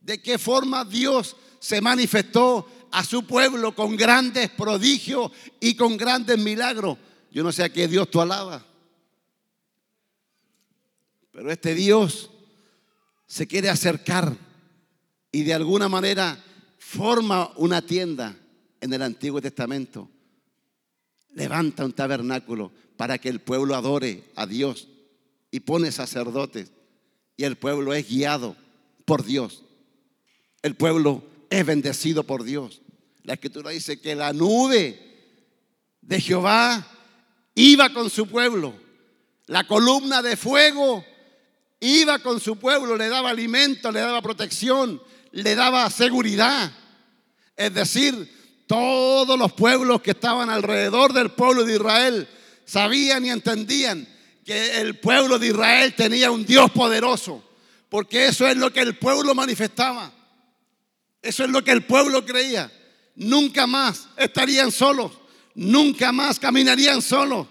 de 0.00 0.22
qué 0.22 0.38
forma 0.38 0.86
Dios 0.86 1.36
se 1.58 1.82
manifestó 1.82 2.66
a 2.90 3.04
su 3.04 3.26
pueblo 3.26 3.74
con 3.74 3.94
grandes 3.94 4.48
prodigios 4.48 5.30
y 5.60 5.74
con 5.74 5.98
grandes 5.98 6.38
milagros. 6.38 6.96
Yo 7.30 7.42
no 7.42 7.52
sé 7.52 7.62
a 7.62 7.72
qué 7.72 7.86
Dios 7.86 8.10
tú 8.10 8.22
alabas. 8.22 8.62
Pero 11.30 11.52
este 11.52 11.74
Dios 11.74 12.30
se 13.26 13.46
quiere 13.46 13.68
acercar 13.68 14.49
y 15.32 15.42
de 15.42 15.54
alguna 15.54 15.88
manera 15.88 16.42
forma 16.78 17.52
una 17.56 17.82
tienda 17.82 18.36
en 18.80 18.92
el 18.92 19.02
Antiguo 19.02 19.40
Testamento. 19.40 20.10
Levanta 21.34 21.84
un 21.84 21.92
tabernáculo 21.92 22.72
para 22.96 23.18
que 23.18 23.28
el 23.28 23.40
pueblo 23.40 23.76
adore 23.76 24.24
a 24.34 24.46
Dios 24.46 24.88
y 25.50 25.60
pone 25.60 25.92
sacerdotes 25.92 26.72
y 27.36 27.44
el 27.44 27.56
pueblo 27.56 27.94
es 27.94 28.08
guiado 28.08 28.56
por 29.04 29.24
Dios. 29.24 29.62
El 30.62 30.74
pueblo 30.74 31.22
es 31.48 31.64
bendecido 31.64 32.24
por 32.24 32.44
Dios. 32.44 32.82
La 33.22 33.34
escritura 33.34 33.70
dice 33.70 34.00
que 34.00 34.14
la 34.14 34.32
nube 34.32 34.98
de 36.00 36.20
Jehová 36.20 36.86
iba 37.54 37.92
con 37.92 38.10
su 38.10 38.26
pueblo. 38.26 38.74
La 39.46 39.66
columna 39.66 40.22
de 40.22 40.36
fuego 40.36 41.04
iba 41.80 42.18
con 42.18 42.40
su 42.40 42.58
pueblo, 42.58 42.96
le 42.96 43.08
daba 43.08 43.30
alimento, 43.30 43.90
le 43.90 44.00
daba 44.00 44.20
protección, 44.22 45.00
le 45.32 45.54
daba 45.54 45.88
seguridad. 45.90 46.72
Es 47.56 47.74
decir, 47.74 48.64
todos 48.66 49.38
los 49.38 49.52
pueblos 49.52 50.00
que 50.00 50.12
estaban 50.12 50.50
alrededor 50.50 51.12
del 51.12 51.30
pueblo 51.30 51.64
de 51.64 51.74
Israel 51.74 52.28
sabían 52.64 53.24
y 53.24 53.30
entendían 53.30 54.08
que 54.44 54.80
el 54.80 54.98
pueblo 54.98 55.38
de 55.38 55.48
Israel 55.48 55.94
tenía 55.94 56.30
un 56.30 56.44
Dios 56.46 56.70
poderoso, 56.70 57.44
porque 57.88 58.26
eso 58.26 58.46
es 58.46 58.56
lo 58.56 58.72
que 58.72 58.80
el 58.80 58.96
pueblo 58.96 59.34
manifestaba. 59.34 60.12
Eso 61.22 61.44
es 61.44 61.50
lo 61.50 61.62
que 61.62 61.72
el 61.72 61.84
pueblo 61.84 62.24
creía. 62.24 62.72
Nunca 63.16 63.66
más 63.66 64.08
estarían 64.16 64.72
solos, 64.72 65.12
nunca 65.54 66.12
más 66.12 66.38
caminarían 66.38 67.02
solos. 67.02 67.46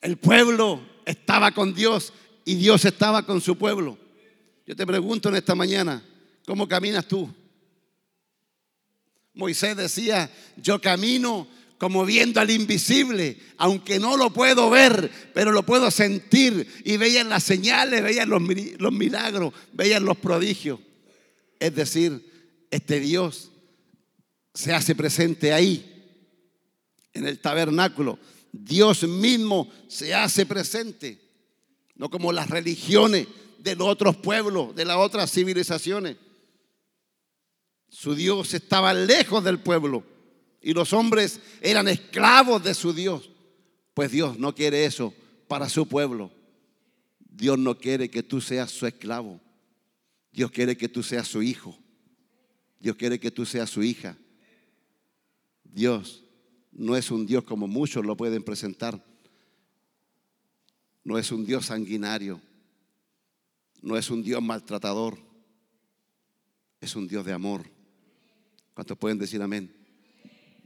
El 0.00 0.18
pueblo 0.18 0.80
estaba 1.04 1.52
con 1.52 1.74
Dios 1.74 2.12
y 2.44 2.56
Dios 2.56 2.84
estaba 2.84 3.24
con 3.24 3.40
su 3.40 3.56
pueblo. 3.56 3.98
Yo 4.66 4.76
te 4.76 4.86
pregunto 4.86 5.28
en 5.28 5.36
esta 5.36 5.54
mañana, 5.54 6.02
¿cómo 6.50 6.66
caminas 6.66 7.06
tú? 7.06 7.32
Moisés 9.34 9.76
decía, 9.76 10.28
yo 10.56 10.80
camino 10.80 11.46
como 11.78 12.04
viendo 12.04 12.40
al 12.40 12.50
invisible, 12.50 13.38
aunque 13.56 14.00
no 14.00 14.16
lo 14.16 14.32
puedo 14.32 14.68
ver, 14.68 15.12
pero 15.32 15.52
lo 15.52 15.62
puedo 15.62 15.92
sentir. 15.92 16.66
Y 16.84 16.96
veían 16.96 17.28
las 17.28 17.44
señales, 17.44 18.02
veían 18.02 18.28
los, 18.28 18.42
milagros, 18.42 19.54
veían 19.72 20.04
los 20.04 20.16
prodigios. 20.16 20.80
Es 21.60 21.72
decir, 21.72 22.20
este 22.72 22.98
Dios 22.98 23.52
se 24.52 24.74
hace 24.74 24.96
presente 24.96 25.52
ahí, 25.52 26.18
en 27.12 27.28
el 27.28 27.38
tabernáculo. 27.38 28.18
Dios 28.50 29.04
mismo 29.04 29.70
se 29.86 30.16
hace 30.16 30.46
presente, 30.46 31.16
no 31.94 32.10
como 32.10 32.32
las 32.32 32.50
religiones 32.50 33.28
de 33.58 33.76
los 33.76 33.86
otros 33.86 34.16
pueblos, 34.16 34.74
de 34.74 34.84
las 34.84 34.96
otras 34.96 35.30
civilizaciones. 35.30 36.16
Su 37.90 38.14
Dios 38.14 38.54
estaba 38.54 38.94
lejos 38.94 39.42
del 39.44 39.58
pueblo 39.58 40.04
y 40.62 40.72
los 40.72 40.92
hombres 40.92 41.40
eran 41.60 41.88
esclavos 41.88 42.62
de 42.62 42.72
su 42.72 42.92
Dios. 42.92 43.30
Pues 43.94 44.12
Dios 44.12 44.38
no 44.38 44.54
quiere 44.54 44.84
eso 44.84 45.12
para 45.48 45.68
su 45.68 45.86
pueblo. 45.88 46.30
Dios 47.18 47.58
no 47.58 47.76
quiere 47.76 48.08
que 48.08 48.22
tú 48.22 48.40
seas 48.40 48.70
su 48.70 48.86
esclavo. 48.86 49.40
Dios 50.32 50.52
quiere 50.52 50.76
que 50.76 50.88
tú 50.88 51.02
seas 51.02 51.26
su 51.26 51.42
hijo. 51.42 51.76
Dios 52.78 52.94
quiere 52.96 53.18
que 53.18 53.32
tú 53.32 53.44
seas 53.44 53.68
su 53.68 53.82
hija. 53.82 54.16
Dios 55.64 56.22
no 56.70 56.96
es 56.96 57.10
un 57.10 57.26
Dios 57.26 57.42
como 57.42 57.66
muchos 57.66 58.06
lo 58.06 58.16
pueden 58.16 58.44
presentar. 58.44 59.04
No 61.02 61.18
es 61.18 61.32
un 61.32 61.44
Dios 61.44 61.66
sanguinario. 61.66 62.40
No 63.82 63.96
es 63.96 64.10
un 64.10 64.22
Dios 64.22 64.40
maltratador. 64.40 65.18
Es 66.80 66.94
un 66.94 67.08
Dios 67.08 67.26
de 67.26 67.32
amor. 67.32 67.79
¿Cuántos 68.80 68.96
pueden 68.96 69.18
decir 69.18 69.42
amén? 69.42 69.70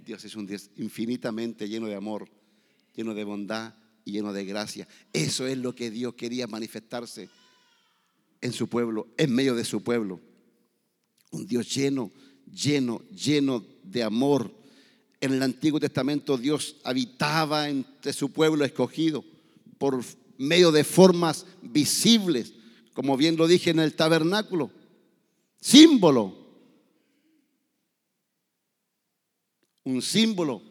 Dios 0.07 0.25
es 0.25 0.37
un 0.37 0.47
Dios 0.47 0.71
infinitamente 0.77 1.69
lleno 1.69 1.89
de 1.89 1.97
amor, 1.97 2.29
lleno 2.95 3.13
de 3.13 3.25
bondad 3.25 3.75
y 4.05 4.13
lleno 4.13 4.33
de 4.33 4.45
gracia. 4.45 4.87
Eso 5.13 5.49
es 5.49 5.59
lo 5.59 5.75
que 5.75 5.91
Dios 5.91 6.15
quería 6.15 6.47
manifestarse 6.47 7.29
en 8.41 8.53
su 8.53 8.69
pueblo, 8.69 9.09
en 9.17 9.35
medio 9.35 9.57
de 9.57 9.65
su 9.65 9.83
pueblo. 9.83 10.21
Un 11.33 11.45
Dios 11.45 11.75
lleno, 11.75 12.13
lleno, 12.53 13.03
lleno 13.09 13.67
de 13.83 14.05
amor. 14.05 14.49
En 15.21 15.33
el 15.33 15.43
Antiguo 15.43 15.81
Testamento 15.81 16.39
Dios 16.39 16.77
habitaba 16.85 17.69
entre 17.69 18.13
su 18.13 18.31
pueblo 18.31 18.65
escogido 18.65 19.25
por 19.77 20.01
medio 20.39 20.71
de 20.71 20.85
formas 20.85 21.47
visibles, 21.63 22.53
como 22.93 23.17
bien 23.17 23.37
lo 23.37 23.49
dije 23.49 23.71
en 23.71 23.81
el 23.81 23.97
tabernáculo, 23.97 24.71
símbolo, 25.61 26.44
un 29.85 30.03
símbolo 30.03 30.63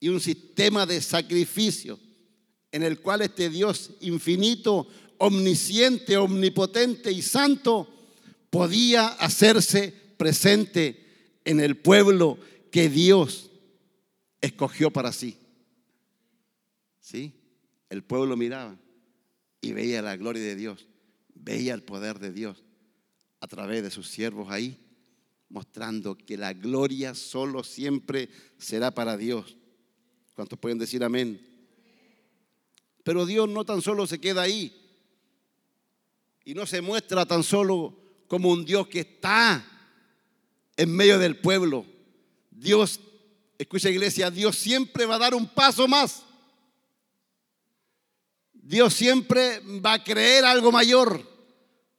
y 0.00 0.08
un 0.08 0.20
sistema 0.20 0.86
de 0.86 1.00
sacrificio 1.00 1.98
en 2.70 2.82
el 2.82 3.00
cual 3.00 3.22
este 3.22 3.48
Dios 3.50 3.92
infinito, 4.00 4.86
omnisciente, 5.18 6.16
omnipotente 6.16 7.10
y 7.10 7.22
santo 7.22 7.88
podía 8.50 9.08
hacerse 9.08 9.94
presente 10.16 11.40
en 11.44 11.60
el 11.60 11.76
pueblo 11.76 12.38
que 12.70 12.88
Dios 12.88 13.50
escogió 14.40 14.90
para 14.90 15.12
sí. 15.12 15.36
¿Sí? 17.00 17.32
El 17.88 18.02
pueblo 18.02 18.36
miraba 18.36 18.76
y 19.60 19.72
veía 19.72 20.02
la 20.02 20.16
gloria 20.16 20.42
de 20.42 20.56
Dios, 20.56 20.86
veía 21.34 21.74
el 21.74 21.82
poder 21.82 22.18
de 22.18 22.32
Dios 22.32 22.64
a 23.40 23.46
través 23.46 23.82
de 23.82 23.90
sus 23.90 24.08
siervos 24.08 24.50
ahí, 24.50 24.83
mostrando 25.48 26.16
que 26.16 26.36
la 26.36 26.52
gloria 26.52 27.14
solo 27.14 27.62
siempre 27.64 28.28
será 28.58 28.92
para 28.92 29.16
Dios. 29.16 29.56
¿Cuántos 30.34 30.58
pueden 30.58 30.78
decir 30.78 31.04
amén? 31.04 31.40
Pero 33.04 33.26
Dios 33.26 33.48
no 33.48 33.64
tan 33.64 33.82
solo 33.82 34.06
se 34.06 34.20
queda 34.20 34.42
ahí 34.42 34.72
y 36.44 36.54
no 36.54 36.66
se 36.66 36.80
muestra 36.80 37.26
tan 37.26 37.42
solo 37.42 37.96
como 38.26 38.50
un 38.50 38.64
Dios 38.64 38.88
que 38.88 39.00
está 39.00 39.64
en 40.76 40.94
medio 40.94 41.18
del 41.18 41.36
pueblo. 41.36 41.86
Dios, 42.50 43.00
escucha 43.58 43.90
iglesia, 43.90 44.30
Dios 44.30 44.56
siempre 44.56 45.06
va 45.06 45.16
a 45.16 45.20
dar 45.20 45.34
un 45.34 45.46
paso 45.46 45.86
más. 45.86 46.22
Dios 48.52 48.94
siempre 48.94 49.60
va 49.84 49.94
a 49.94 50.04
creer 50.04 50.44
algo 50.44 50.72
mayor, 50.72 51.22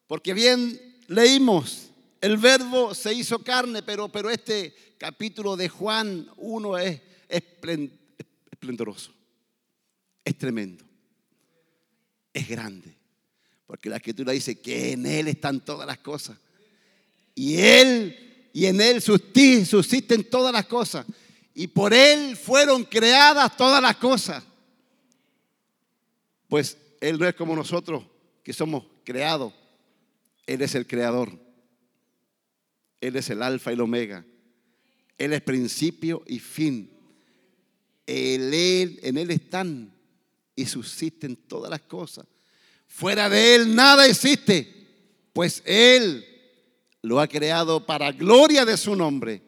porque 0.07 0.33
bien 0.33 0.99
leímos, 1.07 1.84
el 2.21 2.37
verbo 2.37 2.93
se 2.93 3.13
hizo 3.13 3.39
carne, 3.39 3.83
pero, 3.83 4.09
pero 4.09 4.29
este 4.29 4.75
capítulo 4.97 5.55
de 5.55 5.69
Juan 5.69 6.27
1 6.37 6.77
es 6.77 7.01
esplendoroso, 7.29 9.11
es 10.23 10.37
tremendo, 10.37 10.83
es 12.33 12.47
grande, 12.47 12.95
porque 13.67 13.89
la 13.89 13.97
escritura 13.97 14.31
dice 14.31 14.59
que 14.59 14.93
en 14.93 15.05
Él 15.05 15.27
están 15.27 15.59
todas 15.63 15.85
las 15.85 15.99
cosas, 15.99 16.37
y 17.35 17.57
Él, 17.57 18.49
y 18.53 18.65
en 18.65 18.81
Él 18.81 19.01
subsisten 19.01 20.23
todas 20.23 20.53
las 20.53 20.65
cosas, 20.65 21.05
y 21.53 21.67
por 21.67 21.93
Él 21.93 22.35
fueron 22.35 22.83
creadas 22.83 23.55
todas 23.55 23.81
las 23.81 23.95
cosas. 23.95 24.43
Pues 26.49 26.77
Él 26.99 27.17
no 27.17 27.27
es 27.27 27.33
como 27.33 27.55
nosotros 27.55 28.03
que 28.43 28.53
somos 28.53 28.83
creados. 29.03 29.53
Él 30.45 30.61
es 30.61 30.75
el 30.75 30.85
creador. 30.85 31.31
Él 33.07 33.15
es 33.15 33.29
el 33.29 33.41
alfa 33.41 33.71
y 33.71 33.73
el 33.73 33.81
omega. 33.81 34.25
Él 35.17 35.33
es 35.33 35.41
principio 35.41 36.23
y 36.27 36.39
fin. 36.39 36.91
En 38.05 39.17
Él 39.17 39.31
están 39.31 39.93
y 40.55 40.65
subsisten 40.65 41.35
todas 41.35 41.69
las 41.69 41.81
cosas. 41.81 42.25
Fuera 42.87 43.29
de 43.29 43.55
Él 43.55 43.75
nada 43.75 44.07
existe, 44.07 44.71
pues 45.33 45.63
Él 45.65 46.25
lo 47.01 47.19
ha 47.19 47.27
creado 47.27 47.85
para 47.85 48.11
gloria 48.11 48.65
de 48.65 48.77
su 48.77 48.95
nombre 48.95 49.41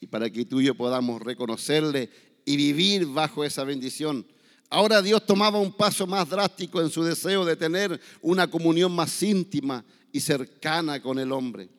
y 0.00 0.06
para 0.06 0.30
que 0.30 0.44
tú 0.44 0.60
y 0.60 0.66
yo 0.66 0.74
podamos 0.74 1.20
reconocerle 1.22 2.10
y 2.44 2.56
vivir 2.56 3.06
bajo 3.06 3.44
esa 3.44 3.64
bendición 3.64 4.24
Ahora 4.70 5.00
Dios 5.00 5.24
tomaba 5.24 5.58
un 5.58 5.72
paso 5.72 6.06
más 6.06 6.28
drástico 6.28 6.80
en 6.80 6.90
su 6.90 7.02
deseo 7.02 7.44
de 7.44 7.56
tener 7.56 7.98
una 8.20 8.50
comunión 8.50 8.92
más 8.92 9.22
íntima 9.22 9.84
y 10.12 10.20
cercana 10.20 11.00
con 11.00 11.18
el 11.18 11.32
hombre. 11.32 11.70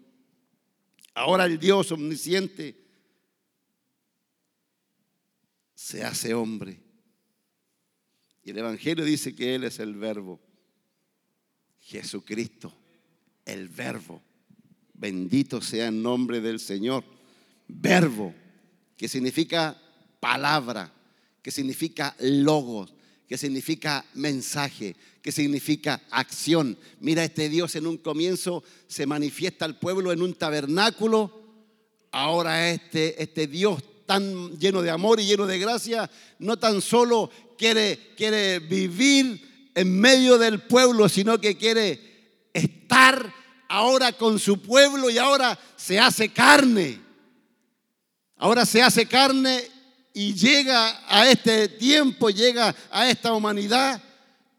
Ahora 1.19 1.43
el 1.43 1.59
Dios 1.59 1.91
omnisciente 1.91 2.77
se 5.75 6.01
hace 6.01 6.33
hombre. 6.33 6.79
Y 8.41 8.51
el 8.51 8.59
Evangelio 8.59 9.03
dice 9.03 9.35
que 9.35 9.53
Él 9.53 9.65
es 9.65 9.79
el 9.79 9.95
verbo. 9.95 10.39
Jesucristo, 11.81 12.73
el 13.43 13.67
verbo. 13.67 14.21
Bendito 14.93 15.61
sea 15.61 15.89
el 15.89 16.01
nombre 16.01 16.39
del 16.39 16.57
Señor. 16.57 17.03
Verbo, 17.67 18.33
que 18.95 19.09
significa 19.09 19.77
palabra 20.21 20.93
que 21.41 21.51
significa 21.51 22.15
logos, 22.19 22.93
que 23.29 23.37
significa 23.37 24.03
mensaje, 24.15 24.95
que 25.21 25.31
significa 25.31 26.01
acción. 26.09 26.75
Mira, 26.99 27.23
este 27.23 27.47
Dios 27.47 27.75
en 27.75 27.85
un 27.85 27.97
comienzo 27.97 28.63
se 28.87 29.05
manifiesta 29.05 29.65
al 29.65 29.77
pueblo 29.77 30.11
en 30.11 30.23
un 30.23 30.33
tabernáculo. 30.33 31.31
Ahora 32.11 32.71
este, 32.71 33.21
este 33.21 33.45
Dios 33.45 33.83
tan 34.07 34.57
lleno 34.57 34.81
de 34.81 34.89
amor 34.89 35.19
y 35.19 35.27
lleno 35.27 35.45
de 35.45 35.59
gracia, 35.59 36.09
no 36.39 36.57
tan 36.57 36.81
solo 36.81 37.29
quiere, 37.55 37.99
quiere 38.17 38.57
vivir 38.57 39.69
en 39.75 39.99
medio 39.99 40.39
del 40.39 40.63
pueblo, 40.63 41.07
sino 41.07 41.39
que 41.39 41.55
quiere 41.55 42.49
estar 42.51 43.31
ahora 43.67 44.11
con 44.13 44.39
su 44.39 44.59
pueblo 44.59 45.11
y 45.11 45.19
ahora 45.19 45.59
se 45.75 45.99
hace 45.99 46.29
carne. 46.29 46.99
Ahora 48.37 48.65
se 48.65 48.81
hace 48.81 49.05
carne 49.05 49.78
y 50.21 50.33
llega 50.33 51.01
a 51.07 51.31
este 51.31 51.69
tiempo, 51.69 52.29
llega 52.29 52.75
a 52.91 53.09
esta 53.09 53.31
humanidad 53.31 54.03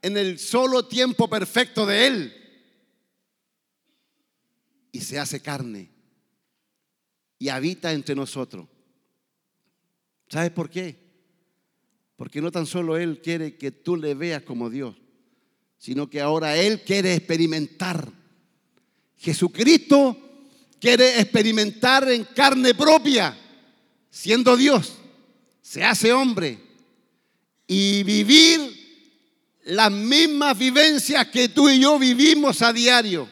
en 0.00 0.16
el 0.16 0.38
solo 0.38 0.86
tiempo 0.86 1.28
perfecto 1.28 1.84
de 1.84 2.06
Él. 2.06 2.34
Y 4.90 5.02
se 5.02 5.18
hace 5.18 5.42
carne 5.42 5.90
y 7.38 7.50
habita 7.50 7.92
entre 7.92 8.14
nosotros. 8.14 8.68
¿Sabes 10.30 10.50
por 10.50 10.70
qué? 10.70 10.96
Porque 12.16 12.40
no 12.40 12.50
tan 12.50 12.64
solo 12.64 12.96
Él 12.96 13.20
quiere 13.20 13.58
que 13.58 13.70
tú 13.70 13.96
le 13.96 14.14
veas 14.14 14.44
como 14.44 14.70
Dios, 14.70 14.96
sino 15.76 16.08
que 16.08 16.22
ahora 16.22 16.56
Él 16.56 16.80
quiere 16.84 17.14
experimentar. 17.14 18.10
Jesucristo 19.18 20.16
quiere 20.80 21.20
experimentar 21.20 22.10
en 22.10 22.24
carne 22.24 22.72
propia, 22.72 23.38
siendo 24.08 24.56
Dios 24.56 24.99
se 25.70 25.84
hace 25.84 26.12
hombre 26.12 26.58
y 27.68 28.02
vivir 28.02 28.60
las 29.66 29.92
mismas 29.92 30.58
vivencias 30.58 31.28
que 31.28 31.48
tú 31.48 31.68
y 31.68 31.78
yo 31.78 31.96
vivimos 31.96 32.60
a 32.60 32.72
diario. 32.72 33.28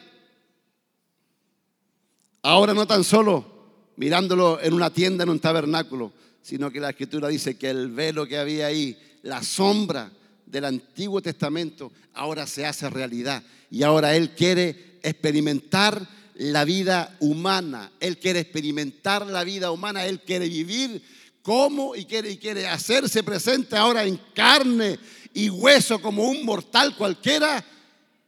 Ahora 2.41 2.73
no 2.73 2.87
tan 2.87 3.03
solo 3.03 3.91
mirándolo 3.97 4.57
en 4.61 4.73
una 4.73 4.89
tienda, 4.89 5.25
en 5.25 5.31
un 5.31 5.41
tabernáculo, 5.41 6.13
sino 6.41 6.71
que 6.71 6.79
la 6.79 6.91
escritura 6.91 7.27
dice 7.27 7.57
que 7.57 7.71
el 7.71 7.91
velo 7.91 8.25
que 8.25 8.37
había 8.37 8.67
ahí, 8.67 8.97
la 9.23 9.43
sombra 9.43 10.09
del 10.45 10.63
Antiguo 10.63 11.21
Testamento, 11.21 11.91
ahora 12.13 12.47
se 12.47 12.65
hace 12.65 12.89
realidad. 12.89 13.43
Y 13.69 13.83
ahora 13.83 14.15
Él 14.15 14.29
quiere 14.29 14.97
experimentar 15.03 16.07
la 16.35 16.63
vida 16.63 17.17
humana, 17.19 17.91
Él 17.99 18.17
quiere 18.17 18.39
experimentar 18.39 19.27
la 19.27 19.43
vida 19.43 19.71
humana, 19.71 20.05
Él 20.05 20.21
quiere 20.21 20.47
vivir 20.47 21.03
cómo 21.49 21.95
y 21.95 22.05
quiere, 22.05 22.29
y 22.29 22.37
quiere 22.37 22.67
hacerse 22.67 23.23
presente 23.23 23.75
ahora 23.75 24.03
en 24.03 24.17
carne 24.35 24.99
y 25.33 25.49
hueso 25.49 25.99
como 25.99 26.29
un 26.29 26.45
mortal 26.45 26.95
cualquiera 26.95 27.65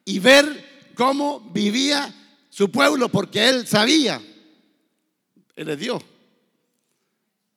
y 0.04 0.18
ver 0.18 0.90
cómo 0.96 1.40
vivía 1.40 2.12
su 2.50 2.72
pueblo, 2.72 3.10
porque 3.10 3.48
él 3.48 3.68
sabía, 3.68 4.20
él 5.56 5.70
es 5.70 5.80
Dios, 5.80 6.02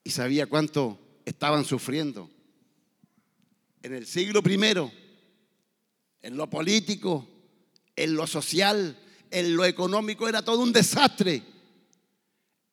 y 0.04 0.10
sabía 0.10 0.44
cuánto 0.44 0.98
estaban 1.24 1.64
sufriendo. 1.64 2.28
En 3.82 3.94
el 3.94 4.04
siglo 4.04 4.42
primero, 4.42 4.92
en 6.20 6.36
lo 6.36 6.50
político, 6.50 7.26
en 7.96 8.14
lo 8.14 8.26
social, 8.26 8.98
en 9.30 9.56
lo 9.56 9.64
económico, 9.64 10.28
era 10.28 10.44
todo 10.44 10.58
un 10.58 10.74
desastre. 10.74 11.42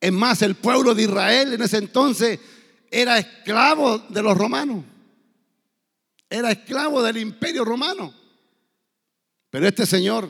Es 0.01 0.12
más, 0.12 0.41
el 0.41 0.56
pueblo 0.56 0.93
de 0.93 1.04
Israel 1.04 1.54
en 1.54 1.62
ese 1.62 1.77
entonces 1.77 2.38
era 2.91 3.17
esclavo 3.17 3.97
de 3.97 4.21
los 4.21 4.38
romanos. 4.38 4.84
Era 6.30 6.51
esclavo 6.51 7.01
del 7.01 7.17
imperio 7.17 7.63
romano. 7.63 8.13
Pero 9.49 9.67
este 9.67 9.86
Señor, 9.86 10.30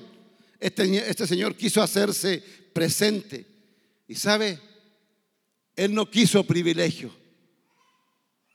este, 0.60 1.10
este 1.10 1.26
Señor 1.26 1.56
quiso 1.56 1.82
hacerse 1.82 2.43
presente. 2.71 3.47
Y 4.08 4.15
sabe, 4.15 4.60
Él 5.76 5.93
no 5.95 6.10
quiso 6.10 6.43
privilegio. 6.43 7.12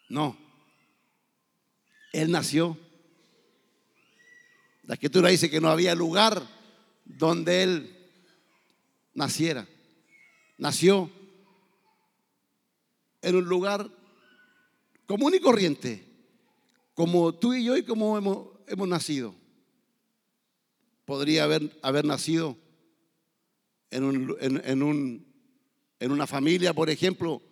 No. 0.08 0.38
Él 2.12 2.30
nació. 2.30 2.78
La 4.84 4.94
escritura 4.94 5.30
dice 5.30 5.50
que 5.50 5.60
no 5.60 5.68
había 5.68 5.96
lugar 5.96 6.46
donde 7.04 7.64
Él 7.64 8.08
naciera. 9.14 9.66
Nació 10.58 11.10
en 13.22 13.34
un 13.34 13.44
lugar 13.44 13.90
común 15.06 15.34
y 15.34 15.40
corriente, 15.40 16.04
como 16.94 17.34
tú 17.34 17.54
y 17.54 17.64
yo 17.64 17.76
y 17.76 17.82
como 17.82 18.18
hemos, 18.18 18.48
hemos 18.66 18.88
nacido. 18.88 19.34
Podría 21.04 21.44
haber, 21.44 21.78
haber 21.82 22.04
nacido 22.04 22.56
en, 23.90 24.04
un, 24.04 24.36
en, 24.40 24.82
un, 24.82 25.26
en 26.00 26.12
una 26.12 26.26
familia, 26.26 26.74
por 26.74 26.90
ejemplo, 26.90 27.42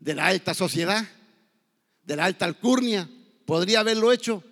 de 0.00 0.14
la 0.14 0.26
alta 0.26 0.54
sociedad, 0.54 1.06
de 2.04 2.16
la 2.16 2.24
alta 2.24 2.46
alcurnia. 2.46 3.08
¿Podría 3.44 3.80
haberlo 3.80 4.12
hecho? 4.12 4.42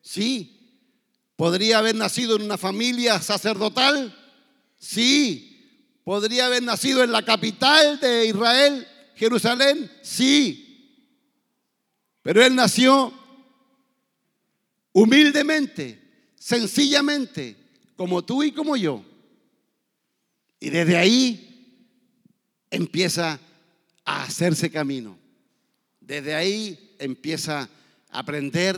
Sí. 0.00 0.52
¿Podría 1.36 1.78
haber 1.78 1.94
nacido 1.94 2.36
en 2.36 2.42
una 2.42 2.56
familia 2.56 3.20
sacerdotal? 3.20 4.16
Sí. 4.78 6.00
¿Podría 6.04 6.46
haber 6.46 6.62
nacido 6.62 7.02
en 7.02 7.12
la 7.12 7.24
capital 7.24 8.00
de 8.00 8.26
Israel, 8.26 8.86
Jerusalén? 9.16 9.90
Sí. 10.02 10.65
Pero 12.26 12.44
él 12.44 12.56
nació 12.56 13.12
humildemente, 14.92 15.96
sencillamente, 16.34 17.54
como 17.94 18.24
tú 18.24 18.42
y 18.42 18.50
como 18.50 18.76
yo. 18.76 19.04
Y 20.58 20.70
desde 20.70 20.96
ahí 20.96 21.86
empieza 22.68 23.38
a 24.04 24.24
hacerse 24.24 24.72
camino. 24.72 25.16
Desde 26.00 26.34
ahí 26.34 26.96
empieza 26.98 27.70
a 28.10 28.18
aprender, 28.18 28.74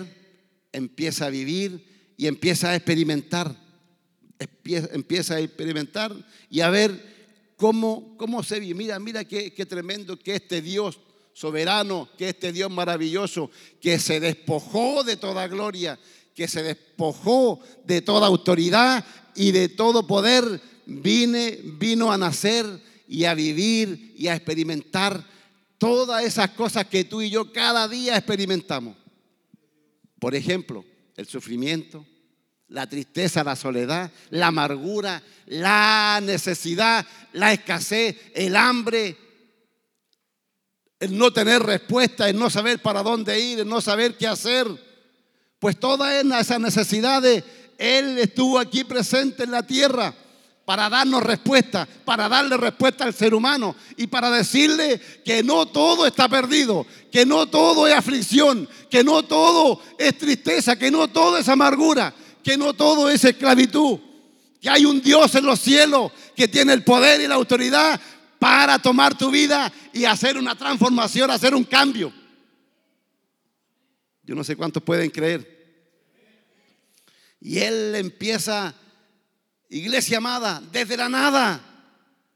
empieza 0.70 1.24
a 1.24 1.30
vivir 1.30 2.12
y 2.18 2.26
empieza 2.26 2.72
a 2.72 2.76
experimentar. 2.76 3.56
Empieza 4.92 5.37
a 5.37 5.40
experimentar 5.40 6.14
y 6.50 6.61
a 6.61 6.68
ver 6.68 7.54
cómo, 7.56 8.14
cómo 8.18 8.42
se 8.42 8.61
vive. 8.61 8.74
Mira, 8.74 8.98
mira 8.98 9.24
qué, 9.24 9.54
qué 9.54 9.64
tremendo 9.64 10.18
que 10.18 10.34
este 10.34 10.61
Dios 10.61 11.00
soberano, 11.38 12.09
que 12.18 12.31
este 12.31 12.53
Dios 12.53 12.68
maravilloso, 12.68 13.48
que 13.81 14.01
se 14.01 14.18
despojó 14.18 15.05
de 15.05 15.16
toda 15.16 15.46
gloria, 15.46 15.96
que 16.35 16.48
se 16.48 16.64
despojó 16.64 17.61
de 17.85 18.03
toda 18.03 18.27
autoridad 18.27 19.05
y 19.37 19.53
de 19.53 19.68
todo 19.68 20.05
poder, 20.05 20.61
vine, 20.85 21.61
vino 21.62 22.11
a 22.11 22.18
nacer 22.18 22.66
y 23.07 23.24
a 23.24 23.35
vivir 23.35 24.14
y 24.16 24.27
a 24.27 24.35
experimentar 24.35 25.24
todas 25.79 26.24
esas 26.24 26.51
cosas 26.51 26.87
que 26.87 27.05
tú 27.05 27.22
y 27.22 27.31
yo 27.31 27.53
cada 27.53 27.87
día 27.87 28.16
experimentamos. 28.16 28.96
Por 30.18 30.35
ejemplo, 30.35 30.85
el 31.16 31.29
sufrimiento, 31.29 32.05
la 32.66 32.88
tristeza, 32.88 33.44
la 33.44 33.55
soledad, 33.55 34.11
la 34.31 34.48
amargura, 34.48 35.22
la 35.46 36.20
necesidad, 36.20 37.07
la 37.33 37.53
escasez, 37.53 38.16
el 38.35 38.57
hambre, 38.57 39.28
el 41.00 41.16
no 41.16 41.32
tener 41.32 41.62
respuesta, 41.62 42.28
el 42.28 42.38
no 42.38 42.50
saber 42.50 42.80
para 42.80 43.02
dónde 43.02 43.40
ir, 43.40 43.61
el 43.61 43.68
no 43.68 43.80
saber 43.80 44.16
qué 44.16 44.26
hacer. 44.26 44.66
Pues 45.58 45.78
todas 45.78 46.24
esas 46.24 46.61
necesidades, 46.61 47.44
Él 47.78 48.18
estuvo 48.18 48.58
aquí 48.58 48.84
presente 48.84 49.44
en 49.44 49.50
la 49.50 49.62
tierra 49.62 50.14
para 50.64 50.90
darnos 50.90 51.22
respuesta, 51.22 51.88
para 52.04 52.28
darle 52.28 52.56
respuesta 52.58 53.04
al 53.04 53.14
ser 53.14 53.32
humano 53.32 53.74
y 53.96 54.06
para 54.06 54.30
decirle 54.30 55.00
que 55.24 55.42
no 55.42 55.66
todo 55.66 56.06
está 56.06 56.28
perdido, 56.28 56.87
que 57.11 57.24
no 57.24 57.46
todo 57.46 57.87
es 57.87 57.94
aflicción, 57.94 58.68
que 58.90 59.02
no 59.02 59.22
todo 59.22 59.80
es 59.98 60.18
tristeza, 60.18 60.76
que 60.76 60.90
no 60.90 61.08
todo 61.08 61.38
es 61.38 61.48
amargura, 61.48 62.12
que 62.42 62.58
no 62.58 62.74
todo 62.74 63.08
es 63.08 63.24
esclavitud, 63.24 63.98
que 64.61 64.68
hay 64.68 64.84
un 64.84 65.00
Dios 65.00 65.34
en 65.37 65.46
los 65.46 65.58
cielos 65.58 66.12
que 66.37 66.48
tiene 66.48 66.74
el 66.74 66.84
poder 66.84 67.22
y 67.22 67.26
la 67.26 67.37
autoridad 67.37 67.98
para 68.38 68.79
tomar 68.79 69.16
tu 69.16 69.31
vida 69.31 69.72
y 69.92 70.05
hacer 70.05 70.37
una 70.37 70.55
transformación, 70.55 71.31
hacer 71.31 71.55
un 71.55 71.64
cambio. 71.64 72.12
Yo 74.22 74.35
no 74.35 74.44
sé 74.44 74.57
cuántos 74.57 74.83
pueden 74.83 75.11
creer. 75.11 75.57
Y 77.40 77.59
él 77.59 77.94
empieza, 77.94 78.74
iglesia 79.68 80.18
amada, 80.18 80.62
desde 80.72 80.96
la 80.96 81.09
nada, 81.09 81.61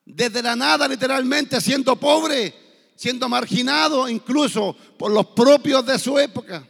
desde 0.05 0.43
la 0.43 0.57
nada 0.57 0.89
literalmente, 0.89 1.61
siendo 1.61 1.97
pobre, 1.97 2.55
siendo 2.97 3.29
marginado 3.29 4.09
incluso 4.09 4.77
por 4.99 5.13
los 5.13 5.27
propios 5.29 5.85
de 5.85 5.99
su 5.99 6.19
época. 6.19 6.67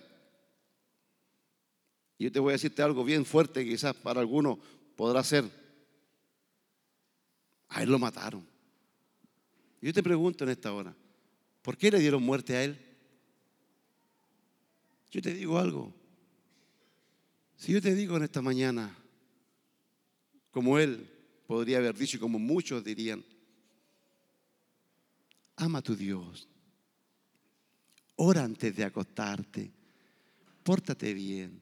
Y 2.19 2.25
yo 2.25 2.33
te 2.33 2.41
voy 2.41 2.51
a 2.51 2.53
decirte 2.53 2.83
algo 2.83 3.05
bien 3.05 3.25
fuerte, 3.25 3.65
quizás 3.65 3.95
para 3.95 4.21
algunos 4.21 4.59
podrá 4.97 5.23
ser. 5.25 5.45
A 7.69 7.83
él 7.83 7.91
lo 7.91 7.99
mataron. 7.99 8.52
Yo 9.83 9.93
te 9.93 10.03
pregunto 10.03 10.45
en 10.45 10.51
esta 10.51 10.73
hora, 10.73 10.95
¿por 11.61 11.77
qué 11.77 11.91
le 11.91 11.99
dieron 11.99 12.23
muerte 12.23 12.57
a 12.57 12.63
él? 12.63 12.79
Yo 15.11 15.21
te 15.21 15.35
digo 15.35 15.59
algo. 15.59 15.93
Si 17.57 17.73
yo 17.73 17.83
te 17.83 17.93
digo 17.93 18.17
en 18.17 18.23
esta 18.23 18.41
mañana, 18.41 18.97
como 20.53 20.79
él 20.79 21.11
podría 21.49 21.79
haber 21.79 21.99
dicho 21.99 22.17
y 22.17 22.21
como 22.21 22.39
muchos 22.39 22.85
dirían, 22.85 23.25
ama 25.57 25.81
a 25.81 25.83
tu 25.83 25.97
Dios, 25.97 26.49
ora 28.15 28.45
antes 28.45 28.77
de 28.77 28.85
acostarte, 28.85 29.73
pórtate 30.63 31.13
bien, 31.13 31.61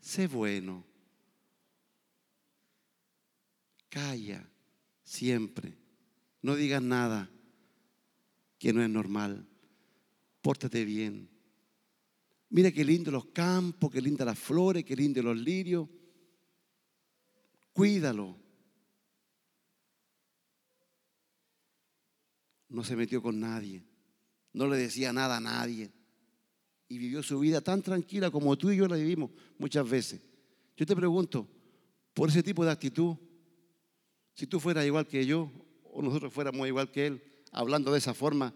sé 0.00 0.28
bueno, 0.28 0.84
calla 3.88 4.48
siempre, 5.02 5.76
no 6.40 6.54
digas 6.54 6.82
nada 6.82 7.28
que 8.58 8.72
no 8.72 8.82
es 8.82 8.90
normal. 8.90 9.46
Pórtate 10.42 10.84
bien. 10.84 11.28
Mira 12.50 12.72
qué 12.72 12.84
lindo 12.84 13.10
los 13.10 13.26
campos, 13.26 13.90
qué 13.90 14.00
lindas 14.00 14.26
las 14.26 14.38
flores, 14.38 14.84
qué 14.84 14.96
lindo 14.96 15.22
los 15.22 15.36
lirios. 15.36 15.88
Cuídalo. 17.72 18.36
No 22.68 22.84
se 22.84 22.96
metió 22.96 23.22
con 23.22 23.38
nadie. 23.38 23.84
No 24.52 24.66
le 24.66 24.76
decía 24.76 25.12
nada 25.12 25.36
a 25.36 25.40
nadie. 25.40 25.92
Y 26.88 26.98
vivió 26.98 27.22
su 27.22 27.38
vida 27.38 27.60
tan 27.60 27.82
tranquila 27.82 28.30
como 28.30 28.56
tú 28.56 28.70
y 28.70 28.76
yo 28.76 28.88
la 28.88 28.96
vivimos 28.96 29.30
muchas 29.58 29.88
veces. 29.88 30.22
Yo 30.76 30.86
te 30.86 30.96
pregunto, 30.96 31.46
por 32.14 32.30
ese 32.30 32.42
tipo 32.42 32.64
de 32.64 32.70
actitud, 32.70 33.16
si 34.32 34.46
tú 34.46 34.58
fueras 34.58 34.86
igual 34.86 35.06
que 35.06 35.26
yo 35.26 35.50
o 35.84 36.00
nosotros 36.00 36.32
fuéramos 36.32 36.66
igual 36.66 36.90
que 36.90 37.06
él, 37.06 37.22
hablando 37.52 37.92
de 37.92 37.98
esa 37.98 38.14
forma, 38.14 38.54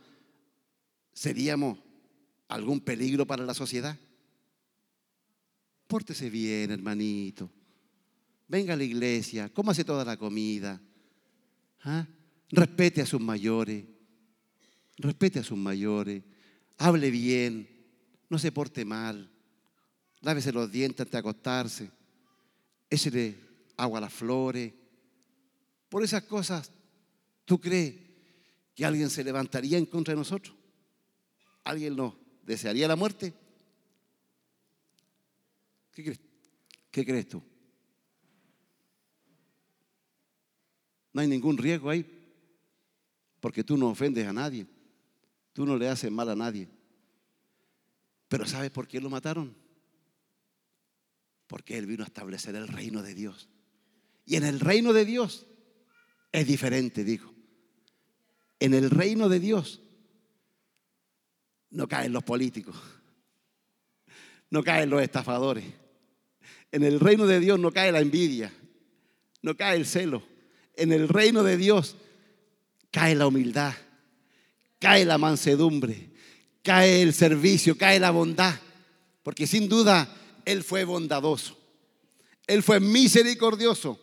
seríamos 1.13 1.79
algún 2.49 2.81
peligro 2.81 3.27
para 3.27 3.45
la 3.45 3.55
sociedad? 3.55 3.99
Pórtese 5.87 6.31
bien, 6.31 6.71
hermanito. 6.71 7.51
Venga 8.49 8.75
a 8.75 8.77
la 8.77 8.85
iglesia, 8.85 9.49
cómase 9.49 9.85
toda 9.85 10.05
la 10.05 10.17
comida. 10.17 10.81
¿Ah? 11.85 12.07
Respete 12.51 13.01
a 13.01 13.07
sus 13.07 13.21
mayores. 13.21 13.85
Respete 14.99 15.39
a 15.39 15.45
sus 15.45 15.57
mayores. 15.57 16.23
Hable 16.79 17.11
bien. 17.11 17.69
No 18.29 18.39
se 18.39 18.53
porte 18.53 18.85
mal. 18.85 19.31
Lávese 20.21 20.53
los 20.53 20.71
dientes 20.71 21.01
antes 21.01 21.13
de 21.13 21.19
acostarse. 21.19 21.91
Échele 22.89 23.39
agua 23.77 23.99
a 23.99 24.03
las 24.03 24.13
flores. 24.13 24.73
Por 25.89 26.05
esas 26.05 26.23
cosas, 26.25 26.71
¿tú 27.45 27.61
crees 27.61 27.95
que 28.75 28.85
alguien 28.85 29.11
se 29.11 29.25
levantaría 29.25 29.79
en 29.79 29.87
contra 29.87 30.13
de 30.13 30.19
nosotros? 30.19 30.57
¿Alguien 31.65 31.97
nos 31.97 32.15
desearía 32.43 32.89
la 32.89 32.97
muerte? 32.97 33.35
¿Qué 35.93 36.03
crees, 36.03 36.21
¿Qué 36.91 37.05
crees 37.05 37.29
tú? 37.29 37.43
No 41.13 41.21
hay 41.21 41.29
ningún 41.29 41.59
riesgo 41.59 41.91
ahí, 41.91 42.07
porque 43.41 43.63
tú 43.63 43.77
no 43.77 43.89
ofendes 43.89 44.27
a 44.27 44.33
nadie, 44.33 44.67
tú 45.53 45.67
no 45.67 45.77
le 45.77 45.89
haces 45.89 46.11
mal 46.11 46.29
a 46.31 46.37
nadie. 46.37 46.69
Pero 48.29 48.47
¿sabes 48.47 48.71
por 48.71 48.89
qué 48.89 49.01
lo 49.01 49.11
mataron? 49.11 49.55
Porque 51.47 51.77
Él 51.77 51.87
vino 51.87 52.03
a 52.03 52.07
establecer 52.07 52.55
el 52.55 52.67
reino 52.67 53.03
de 53.03 53.15
Dios. 53.15 53.51
Y 54.25 54.37
en 54.37 54.45
el 54.45 54.59
reino 54.59 54.95
de 54.95 55.05
Dios 55.05 55.47
es 56.31 56.47
diferente, 56.47 57.05
dijo. 57.05 57.32
En 58.63 58.75
el 58.75 58.91
reino 58.91 59.29
de 59.29 59.41
Dios 59.41 59.81
no 61.71 61.89
caen 61.89 62.13
los 62.13 62.23
políticos, 62.23 62.77
no 64.51 64.63
caen 64.63 64.89
los 64.89 65.03
estafadores. 65.03 65.65
En 66.71 66.85
el 66.85 67.01
reino 67.01 67.27
de 67.27 67.41
Dios 67.41 67.59
no 67.59 67.73
cae 67.73 67.91
la 67.91 67.99
envidia, 67.99 68.53
no 69.43 69.57
cae 69.57 69.77
el 69.77 69.85
celo. 69.85 70.23
En 70.77 70.93
el 70.93 71.09
reino 71.09 71.43
de 71.43 71.57
Dios 71.57 71.97
cae 72.93 73.17
la 73.17 73.27
humildad, 73.27 73.75
cae 74.79 75.05
la 75.05 75.19
mansedumbre, 75.19 76.11
cae 76.63 77.03
el 77.03 77.15
servicio, 77.15 77.77
cae 77.77 77.99
la 77.99 78.13
bondad, 78.13 78.55
porque 79.25 79.49
sin 79.49 79.69
duda 79.69 80.09
Él 80.45 80.63
fue 80.63 80.85
bondadoso, 80.85 81.59
Él 82.47 82.63
fue 82.63 82.79
misericordioso, 82.79 83.99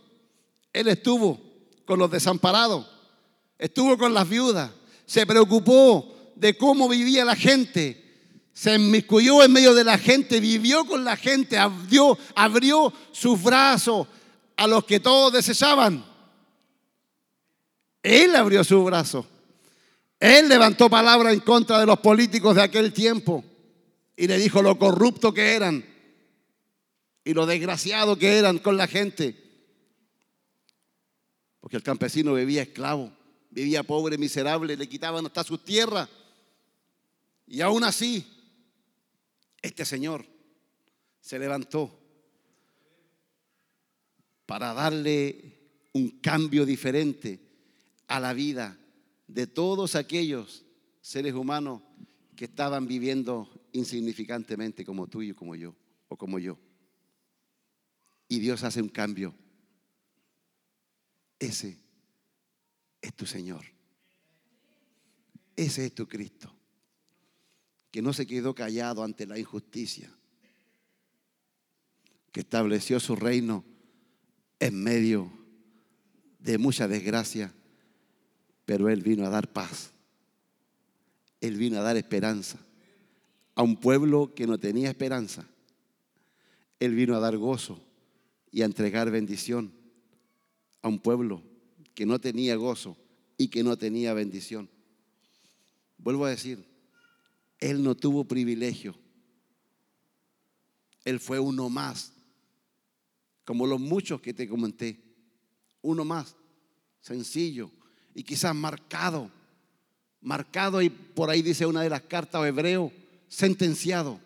Él 0.73 0.89
estuvo 0.89 1.39
con 1.85 1.97
los 1.97 2.11
desamparados, 2.11 2.98
estuvo 3.59 3.97
con 3.97 4.13
las 4.13 4.27
viudas, 4.27 4.71
se 5.05 5.27
preocupó 5.27 6.31
de 6.35 6.57
cómo 6.57 6.87
vivía 6.87 7.25
la 7.25 7.35
gente, 7.35 8.05
se 8.53 8.75
inmiscuyó 8.75 9.43
en 9.43 9.51
medio 9.51 9.73
de 9.73 9.83
la 9.83 9.97
gente, 9.97 10.39
vivió 10.39 10.85
con 10.85 11.03
la 11.03 11.17
gente, 11.17 11.57
abrió, 11.57 12.17
sus 13.11 13.43
brazos 13.43 14.07
a 14.55 14.65
los 14.67 14.85
que 14.85 14.99
todos 14.99 15.33
deseaban. 15.33 16.03
Él 18.01 18.35
abrió 18.35 18.63
su 18.63 18.83
brazo. 18.83 19.27
Él 20.19 20.49
levantó 20.49 20.89
palabra 20.89 21.31
en 21.31 21.39
contra 21.41 21.79
de 21.79 21.85
los 21.85 21.99
políticos 21.99 22.55
de 22.55 22.63
aquel 22.63 22.91
tiempo 22.91 23.43
y 24.17 24.27
le 24.27 24.37
dijo 24.37 24.61
lo 24.61 24.77
corrupto 24.77 25.33
que 25.33 25.53
eran 25.53 25.85
y 27.23 27.33
lo 27.33 27.45
desgraciado 27.45 28.17
que 28.17 28.37
eran 28.37 28.59
con 28.59 28.75
la 28.75 28.87
gente. 28.87 29.35
Porque 31.61 31.77
el 31.77 31.83
campesino 31.83 32.33
vivía 32.33 32.63
esclavo, 32.63 33.13
vivía 33.49 33.83
pobre, 33.83 34.17
miserable, 34.17 34.77
le 34.77 34.87
quitaban 34.87 35.25
hasta 35.25 35.43
sus 35.43 35.63
tierras. 35.63 36.09
Y 37.47 37.61
aún 37.61 37.83
así, 37.83 38.25
este 39.61 39.85
señor 39.85 40.25
se 41.19 41.39
levantó 41.39 41.99
para 44.45 44.73
darle 44.73 45.59
un 45.93 46.19
cambio 46.21 46.65
diferente 46.65 47.39
a 48.07 48.19
la 48.19 48.33
vida 48.33 48.77
de 49.27 49.47
todos 49.47 49.95
aquellos 49.95 50.65
seres 51.01 51.33
humanos 51.33 51.81
que 52.35 52.45
estaban 52.45 52.87
viviendo 52.87 53.49
insignificantemente 53.73 54.85
como 54.85 55.07
tú 55.07 55.21
y 55.21 55.33
como 55.33 55.55
yo, 55.55 55.75
o 56.07 56.17
como 56.17 56.39
yo. 56.39 56.57
Y 58.27 58.39
Dios 58.39 58.63
hace 58.63 58.81
un 58.81 58.89
cambio. 58.89 59.35
Ese 61.39 61.77
es 63.01 63.13
tu 63.13 63.25
Señor. 63.25 63.65
Ese 65.55 65.85
es 65.85 65.93
tu 65.93 66.07
Cristo, 66.07 66.53
que 67.91 68.01
no 68.01 68.13
se 68.13 68.25
quedó 68.25 68.55
callado 68.55 69.03
ante 69.03 69.25
la 69.25 69.37
injusticia, 69.37 70.09
que 72.31 72.41
estableció 72.41 72.99
su 72.99 73.15
reino 73.15 73.65
en 74.59 74.81
medio 74.81 75.31
de 76.39 76.57
mucha 76.57 76.87
desgracia 76.87 77.53
pero 78.69 78.87
Él 78.87 79.01
vino 79.01 79.25
a 79.25 79.29
dar 79.29 79.51
paz. 79.51 79.93
Él 81.41 81.55
vino 81.55 81.79
a 81.79 81.81
dar 81.81 81.97
esperanza 81.97 82.59
a 83.55 83.63
un 83.63 83.77
pueblo 83.77 84.35
que 84.35 84.45
no 84.45 84.59
tenía 84.59 84.89
esperanza. 84.89 85.47
Él 86.79 86.93
vino 86.93 87.15
a 87.15 87.19
dar 87.19 87.35
gozo 87.35 87.81
y 88.51 88.61
a 88.61 88.65
entregar 88.65 89.09
bendición 89.09 89.73
a 90.83 90.87
un 90.87 90.99
pueblo 90.99 91.41
que 91.99 92.05
no 92.05 92.17
tenía 92.17 92.55
gozo 92.55 92.95
y 93.37 93.49
que 93.49 93.61
no 93.61 93.77
tenía 93.77 94.13
bendición. 94.13 94.69
Vuelvo 95.97 96.25
a 96.25 96.29
decir, 96.29 96.65
Él 97.59 97.83
no 97.83 97.93
tuvo 97.93 98.23
privilegio. 98.23 98.95
Él 101.03 101.19
fue 101.19 101.41
uno 101.41 101.67
más, 101.67 102.13
como 103.43 103.67
los 103.67 103.81
muchos 103.81 104.21
que 104.21 104.33
te 104.33 104.47
comenté. 104.47 104.97
Uno 105.81 106.05
más, 106.05 106.37
sencillo, 107.01 107.69
y 108.15 108.23
quizás 108.23 108.55
marcado, 108.55 109.29
marcado 110.21 110.81
y 110.81 110.89
por 110.89 111.29
ahí 111.29 111.41
dice 111.41 111.65
una 111.65 111.81
de 111.81 111.89
las 111.89 112.03
cartas 112.03 112.47
hebreo, 112.47 112.93
sentenciado, 113.27 114.21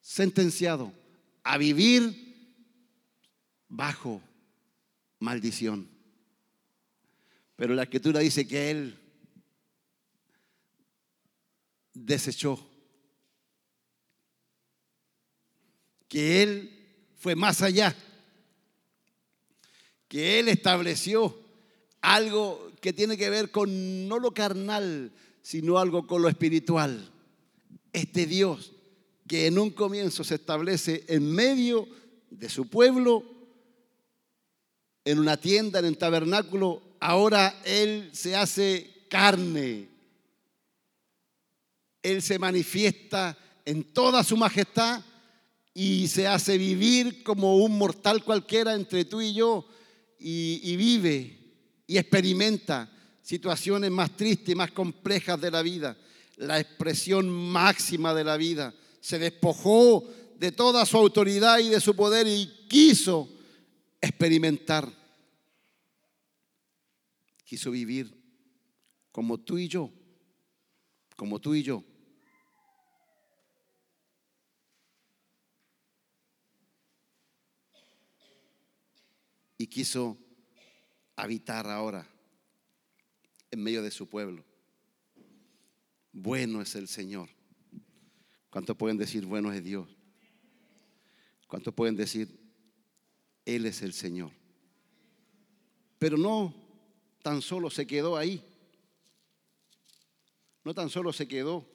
sentenciado 0.00 0.92
a 1.44 1.56
vivir 1.56 2.50
bajo 3.68 4.20
maldición. 5.24 5.88
Pero 7.56 7.74
la 7.74 7.84
escritura 7.84 8.20
dice 8.20 8.46
que 8.46 8.70
él 8.70 8.98
desechó, 11.92 12.64
que 16.08 16.42
él 16.42 17.10
fue 17.16 17.34
más 17.34 17.62
allá, 17.62 17.96
que 20.08 20.38
él 20.38 20.48
estableció 20.48 21.40
algo 22.00 22.70
que 22.80 22.92
tiene 22.92 23.16
que 23.16 23.30
ver 23.30 23.50
con 23.50 24.06
no 24.08 24.18
lo 24.18 24.32
carnal, 24.34 25.12
sino 25.42 25.78
algo 25.78 26.06
con 26.06 26.22
lo 26.22 26.28
espiritual. 26.28 27.10
Este 27.92 28.26
Dios 28.26 28.74
que 29.26 29.46
en 29.46 29.58
un 29.58 29.70
comienzo 29.70 30.22
se 30.22 30.34
establece 30.34 31.04
en 31.08 31.30
medio 31.32 31.88
de 32.30 32.48
su 32.48 32.68
pueblo, 32.68 33.24
en 35.04 35.18
una 35.18 35.36
tienda, 35.36 35.78
en 35.78 35.84
el 35.84 35.98
tabernáculo, 35.98 36.82
ahora 37.00 37.60
Él 37.64 38.10
se 38.12 38.34
hace 38.34 39.06
carne. 39.08 39.88
Él 42.02 42.22
se 42.22 42.38
manifiesta 42.38 43.36
en 43.64 43.84
toda 43.84 44.24
su 44.24 44.36
majestad 44.36 45.02
y 45.72 46.08
se 46.08 46.26
hace 46.26 46.56
vivir 46.56 47.22
como 47.22 47.56
un 47.56 47.76
mortal 47.76 48.22
cualquiera 48.24 48.74
entre 48.74 49.04
tú 49.04 49.20
y 49.20 49.34
yo 49.34 49.66
y, 50.18 50.60
y 50.62 50.76
vive 50.76 51.38
y 51.86 51.98
experimenta 51.98 52.90
situaciones 53.22 53.90
más 53.90 54.16
tristes 54.16 54.50
y 54.50 54.54
más 54.54 54.70
complejas 54.70 55.40
de 55.40 55.50
la 55.50 55.62
vida, 55.62 55.96
la 56.36 56.60
expresión 56.60 57.28
máxima 57.28 58.14
de 58.14 58.24
la 58.24 58.36
vida. 58.36 58.74
Se 59.00 59.18
despojó 59.18 60.04
de 60.38 60.52
toda 60.52 60.84
su 60.86 60.96
autoridad 60.96 61.58
y 61.58 61.68
de 61.68 61.80
su 61.80 61.94
poder 61.94 62.26
y 62.26 62.50
quiso 62.68 63.28
experimentar. 64.04 64.92
Quiso 67.44 67.70
vivir 67.70 68.14
como 69.10 69.38
tú 69.38 69.58
y 69.58 69.68
yo, 69.68 69.92
como 71.16 71.40
tú 71.40 71.54
y 71.54 71.62
yo. 71.62 71.84
Y 79.56 79.66
quiso 79.68 80.18
habitar 81.16 81.66
ahora 81.68 82.06
en 83.50 83.62
medio 83.62 83.82
de 83.82 83.90
su 83.90 84.08
pueblo. 84.08 84.44
Bueno 86.12 86.60
es 86.60 86.74
el 86.74 86.88
Señor. 86.88 87.28
¿Cuántos 88.50 88.76
pueden 88.76 88.98
decir 88.98 89.24
bueno 89.26 89.52
es 89.52 89.62
Dios? 89.62 89.88
¿Cuántos 91.46 91.72
pueden 91.72 91.96
decir 91.96 92.43
Él 93.44 93.66
es 93.66 93.82
el 93.82 93.92
Señor? 93.92 94.30
Pero 95.98 96.16
no 96.16 96.54
tan 97.22 97.42
solo 97.42 97.70
se 97.70 97.86
quedó 97.86 98.16
ahí. 98.16 98.42
No 100.64 100.74
tan 100.74 100.88
solo 100.90 101.12
se 101.12 101.28
quedó 101.28 101.66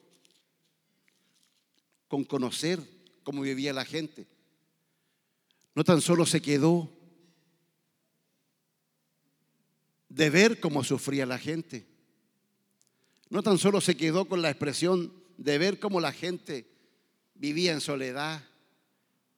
con 2.08 2.23
conocer 2.23 2.79
cómo 3.23 3.41
vivía 3.41 3.73
la 3.73 3.86
gente. 3.86 4.27
No 5.75 5.84
tan 5.84 6.01
solo 6.01 6.25
se 6.25 6.41
quedó 6.41 6.89
de 10.10 10.29
ver 10.29 10.60
cómo 10.60 10.84
sufría 10.84 11.25
la 11.25 11.38
gente. 11.38 11.86
No 13.29 13.43
tan 13.43 13.60
solo 13.60 13.79
se 13.79 13.95
quedó 13.95 14.25
con 14.25 14.41
la 14.41 14.49
expresión 14.49 15.13
de 15.38 15.58
ver 15.60 15.79
cómo 15.79 16.01
la 16.01 16.12
gente 16.12 16.67
vivía 17.36 17.73
en 17.73 17.82
soledad, 17.82 18.43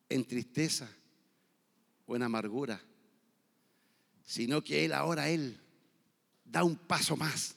en 0.08 0.26
tristeza 0.26 0.90
o 2.12 2.16
en 2.18 2.24
amargura, 2.24 2.82
sino 4.26 4.62
que 4.62 4.84
él 4.84 4.92
ahora, 4.92 5.30
él 5.30 5.58
da 6.44 6.62
un 6.66 6.76
paso 6.76 7.16
más. 7.16 7.56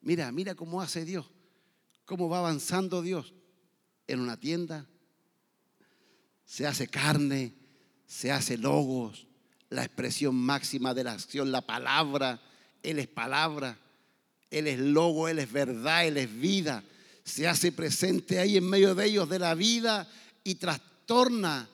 Mira, 0.00 0.32
mira 0.32 0.56
cómo 0.56 0.82
hace 0.82 1.04
Dios, 1.04 1.24
cómo 2.04 2.28
va 2.28 2.38
avanzando 2.38 3.02
Dios 3.02 3.32
en 4.08 4.18
una 4.18 4.36
tienda. 4.36 4.86
Se 6.44 6.66
hace 6.66 6.88
carne, 6.88 7.54
se 8.06 8.32
hace 8.32 8.58
logos, 8.58 9.28
la 9.70 9.84
expresión 9.84 10.34
máxima 10.34 10.92
de 10.92 11.04
la 11.04 11.12
acción, 11.12 11.52
la 11.52 11.60
palabra. 11.60 12.42
Él 12.82 12.98
es 12.98 13.06
palabra, 13.06 13.78
Él 14.50 14.66
es 14.66 14.80
logo, 14.80 15.28
Él 15.28 15.38
es 15.38 15.52
verdad, 15.52 16.08
Él 16.08 16.16
es 16.16 16.40
vida. 16.40 16.82
Se 17.22 17.46
hace 17.46 17.70
presente 17.70 18.40
ahí 18.40 18.56
en 18.56 18.68
medio 18.68 18.96
de 18.96 19.06
ellos 19.06 19.28
de 19.28 19.38
la 19.38 19.54
vida 19.54 20.08
y 20.42 20.56
trastorna, 20.56 21.68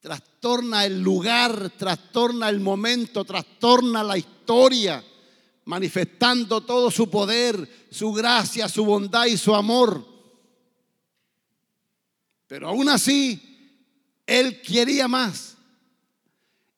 trastorna 0.00 0.84
el 0.84 1.00
lugar, 1.00 1.70
trastorna 1.70 2.48
el 2.48 2.60
momento, 2.60 3.24
trastorna 3.24 4.02
la 4.02 4.16
historia, 4.16 5.04
manifestando 5.64 6.62
todo 6.62 6.90
su 6.90 7.10
poder, 7.10 7.86
su 7.90 8.12
gracia, 8.12 8.68
su 8.68 8.84
bondad 8.84 9.26
y 9.26 9.36
su 9.36 9.54
amor. 9.54 10.04
Pero 12.46 12.68
aún 12.68 12.88
así, 12.88 13.40
Él 14.26 14.62
quería 14.62 15.08
más. 15.08 15.56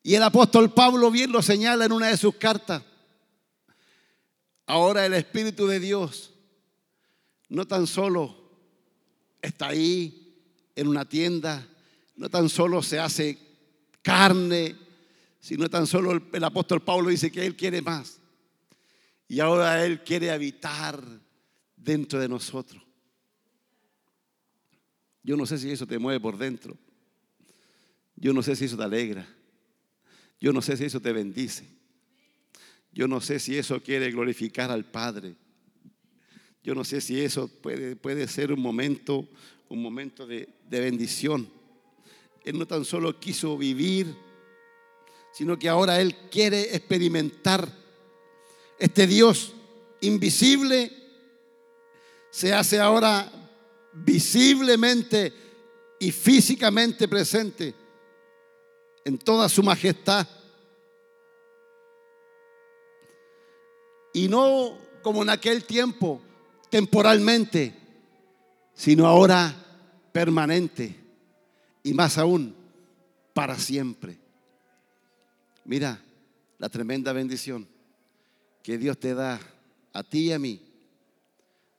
Y 0.02 0.14
el 0.14 0.22
apóstol 0.22 0.72
Pablo 0.72 1.10
bien 1.10 1.30
lo 1.30 1.42
señala 1.42 1.84
en 1.84 1.92
una 1.92 2.08
de 2.08 2.16
sus 2.16 2.34
cartas. 2.36 2.82
Ahora 4.66 5.04
el 5.04 5.14
Espíritu 5.14 5.66
de 5.66 5.78
Dios 5.78 6.30
no 7.48 7.66
tan 7.66 7.86
solo 7.86 8.36
está 9.42 9.68
ahí 9.68 10.36
en 10.74 10.88
una 10.88 11.08
tienda, 11.08 11.66
no 12.20 12.28
tan 12.28 12.50
solo 12.50 12.82
se 12.82 12.98
hace 12.98 13.38
carne, 14.02 14.76
sino 15.40 15.70
tan 15.70 15.86
solo 15.86 16.22
el, 16.30 16.44
apóstol 16.44 16.82
Pablo 16.82 17.08
dice 17.08 17.32
que 17.32 17.46
Él 17.46 17.56
quiere 17.56 17.80
más. 17.80 18.20
Y 19.26 19.40
ahora 19.40 19.86
Él 19.86 20.04
quiere 20.04 20.30
habitar 20.30 21.02
dentro 21.74 22.20
de 22.20 22.28
nosotros. 22.28 22.82
Yo 25.22 25.34
no 25.34 25.46
sé 25.46 25.56
si 25.56 25.70
eso 25.70 25.86
te 25.86 25.98
mueve 25.98 26.20
por 26.20 26.36
dentro. 26.36 26.76
Yo 28.16 28.34
no 28.34 28.42
sé 28.42 28.54
si 28.54 28.66
eso 28.66 28.76
te 28.76 28.82
alegra. 28.84 29.26
Yo 30.38 30.52
no 30.52 30.60
sé 30.60 30.76
si 30.76 30.84
eso 30.84 31.00
te 31.00 31.14
bendice. 31.14 31.64
Yo 32.92 33.08
no 33.08 33.22
sé 33.22 33.38
si 33.38 33.56
eso 33.56 33.82
quiere 33.82 34.10
glorificar 34.10 34.70
al 34.70 34.84
Padre. 34.84 35.36
Yo 36.62 36.74
no 36.74 36.84
sé 36.84 37.00
si 37.00 37.18
eso 37.18 37.48
puede, 37.48 37.96
puede 37.96 38.28
ser 38.28 38.52
un 38.52 38.60
momento, 38.60 39.26
un 39.70 39.80
momento 39.80 40.26
de, 40.26 40.50
de 40.68 40.80
bendición. 40.80 41.59
Él 42.44 42.58
no 42.58 42.66
tan 42.66 42.84
solo 42.84 43.18
quiso 43.18 43.56
vivir, 43.56 44.14
sino 45.32 45.58
que 45.58 45.68
ahora 45.68 46.00
Él 46.00 46.14
quiere 46.30 46.74
experimentar 46.74 47.68
este 48.78 49.06
Dios 49.06 49.52
invisible. 50.00 50.90
Se 52.30 52.54
hace 52.54 52.80
ahora 52.80 53.30
visiblemente 53.92 55.32
y 55.98 56.12
físicamente 56.12 57.08
presente 57.08 57.74
en 59.04 59.18
toda 59.18 59.48
su 59.48 59.62
majestad. 59.62 60.26
Y 64.12 64.28
no 64.28 64.78
como 65.02 65.22
en 65.22 65.30
aquel 65.30 65.64
tiempo, 65.64 66.20
temporalmente, 66.68 67.74
sino 68.74 69.06
ahora 69.06 69.54
permanente 70.12 71.09
y 71.82 71.94
más 71.94 72.18
aún 72.18 72.54
para 73.34 73.58
siempre. 73.58 74.18
Mira 75.64 76.02
la 76.58 76.68
tremenda 76.68 77.12
bendición 77.12 77.66
que 78.62 78.78
Dios 78.78 78.98
te 78.98 79.14
da 79.14 79.40
a 79.92 80.02
ti 80.02 80.28
y 80.28 80.32
a 80.32 80.38
mí 80.38 80.60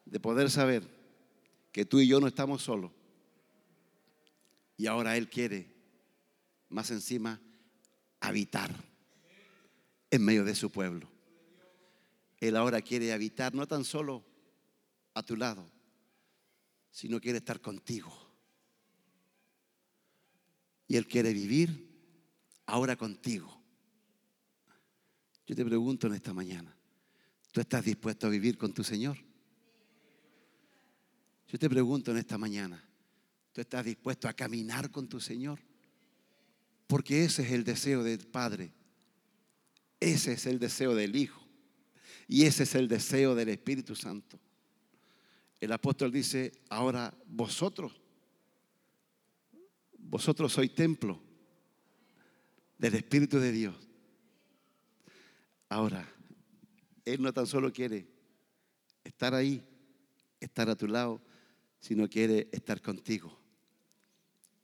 de 0.05 0.19
poder 0.19 0.49
saber 0.49 0.83
que 1.71 1.85
tú 1.85 1.99
y 1.99 2.07
yo 2.07 2.19
no 2.19 2.27
estamos 2.27 2.63
solos. 2.63 2.91
Y 4.77 4.87
ahora 4.87 5.15
Él 5.15 5.29
quiere, 5.29 5.67
más 6.69 6.89
encima, 6.91 7.39
habitar 8.19 8.71
en 10.09 10.25
medio 10.25 10.43
de 10.43 10.55
su 10.55 10.71
pueblo. 10.71 11.07
Él 12.39 12.55
ahora 12.55 12.81
quiere 12.81 13.13
habitar 13.13 13.53
no 13.53 13.67
tan 13.67 13.83
solo 13.83 14.23
a 15.13 15.21
tu 15.23 15.35
lado, 15.35 15.65
sino 16.89 17.21
quiere 17.21 17.37
estar 17.37 17.61
contigo. 17.61 18.11
Y 20.91 20.97
Él 20.97 21.07
quiere 21.07 21.31
vivir 21.31 21.87
ahora 22.65 22.97
contigo. 22.97 23.63
Yo 25.47 25.55
te 25.55 25.63
pregunto 25.63 26.07
en 26.07 26.15
esta 26.15 26.33
mañana, 26.33 26.77
¿tú 27.53 27.61
estás 27.61 27.85
dispuesto 27.85 28.27
a 28.27 28.29
vivir 28.29 28.57
con 28.57 28.73
tu 28.73 28.83
Señor? 28.83 29.17
Yo 31.47 31.57
te 31.57 31.69
pregunto 31.69 32.11
en 32.11 32.17
esta 32.17 32.37
mañana, 32.37 32.83
¿tú 33.53 33.61
estás 33.61 33.85
dispuesto 33.85 34.27
a 34.27 34.33
caminar 34.33 34.91
con 34.91 35.07
tu 35.07 35.21
Señor? 35.21 35.61
Porque 36.87 37.23
ese 37.23 37.43
es 37.43 37.53
el 37.53 37.63
deseo 37.63 38.03
del 38.03 38.27
Padre. 38.27 38.73
Ese 39.97 40.33
es 40.33 40.45
el 40.45 40.59
deseo 40.59 40.93
del 40.93 41.15
Hijo. 41.15 41.41
Y 42.27 42.43
ese 42.43 42.63
es 42.63 42.75
el 42.75 42.89
deseo 42.89 43.33
del 43.33 43.47
Espíritu 43.47 43.95
Santo. 43.95 44.41
El 45.61 45.71
apóstol 45.71 46.11
dice, 46.11 46.51
ahora 46.69 47.17
vosotros, 47.27 48.00
vosotros 50.11 50.51
sois 50.51 50.75
templo 50.75 51.21
del 52.77 52.95
Espíritu 52.95 53.39
de 53.39 53.51
Dios. 53.53 53.75
Ahora, 55.69 56.05
Él 57.05 57.21
no 57.21 57.31
tan 57.31 57.47
solo 57.47 57.71
quiere 57.71 58.05
estar 59.05 59.33
ahí, 59.33 59.63
estar 60.41 60.69
a 60.69 60.75
tu 60.75 60.85
lado, 60.85 61.21
sino 61.79 62.09
quiere 62.09 62.49
estar 62.51 62.81
contigo. 62.81 63.39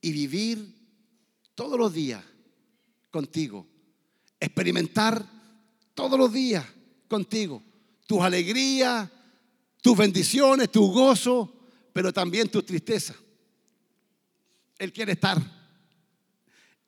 Y 0.01 0.11
vivir 0.11 0.75
todos 1.55 1.79
los 1.79 1.93
días 1.93 2.25
contigo. 3.09 3.65
Experimentar 4.41 5.25
todos 5.93 6.19
los 6.19 6.33
días 6.33 6.65
contigo. 7.07 7.63
Tus 8.05 8.19
alegrías, 8.19 9.09
tus 9.81 9.97
bendiciones, 9.97 10.69
tu 10.69 10.91
gozo, 10.91 11.53
pero 11.93 12.11
también 12.11 12.49
tu 12.49 12.61
tristeza. 12.61 13.15
Él 14.77 14.93
quiere 14.93 15.13
estar. 15.13 15.37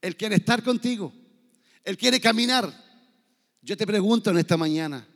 Él 0.02 0.16
quiere 0.16 0.36
estar 0.36 0.64
contigo. 0.64 1.14
Él 1.84 1.98
quiere 1.98 2.20
caminar. 2.20 2.72
Yo 3.62 3.76
te 3.76 3.86
pregunto 3.86 4.30
en 4.30 4.38
esta 4.38 4.58
mañana, 4.58 5.08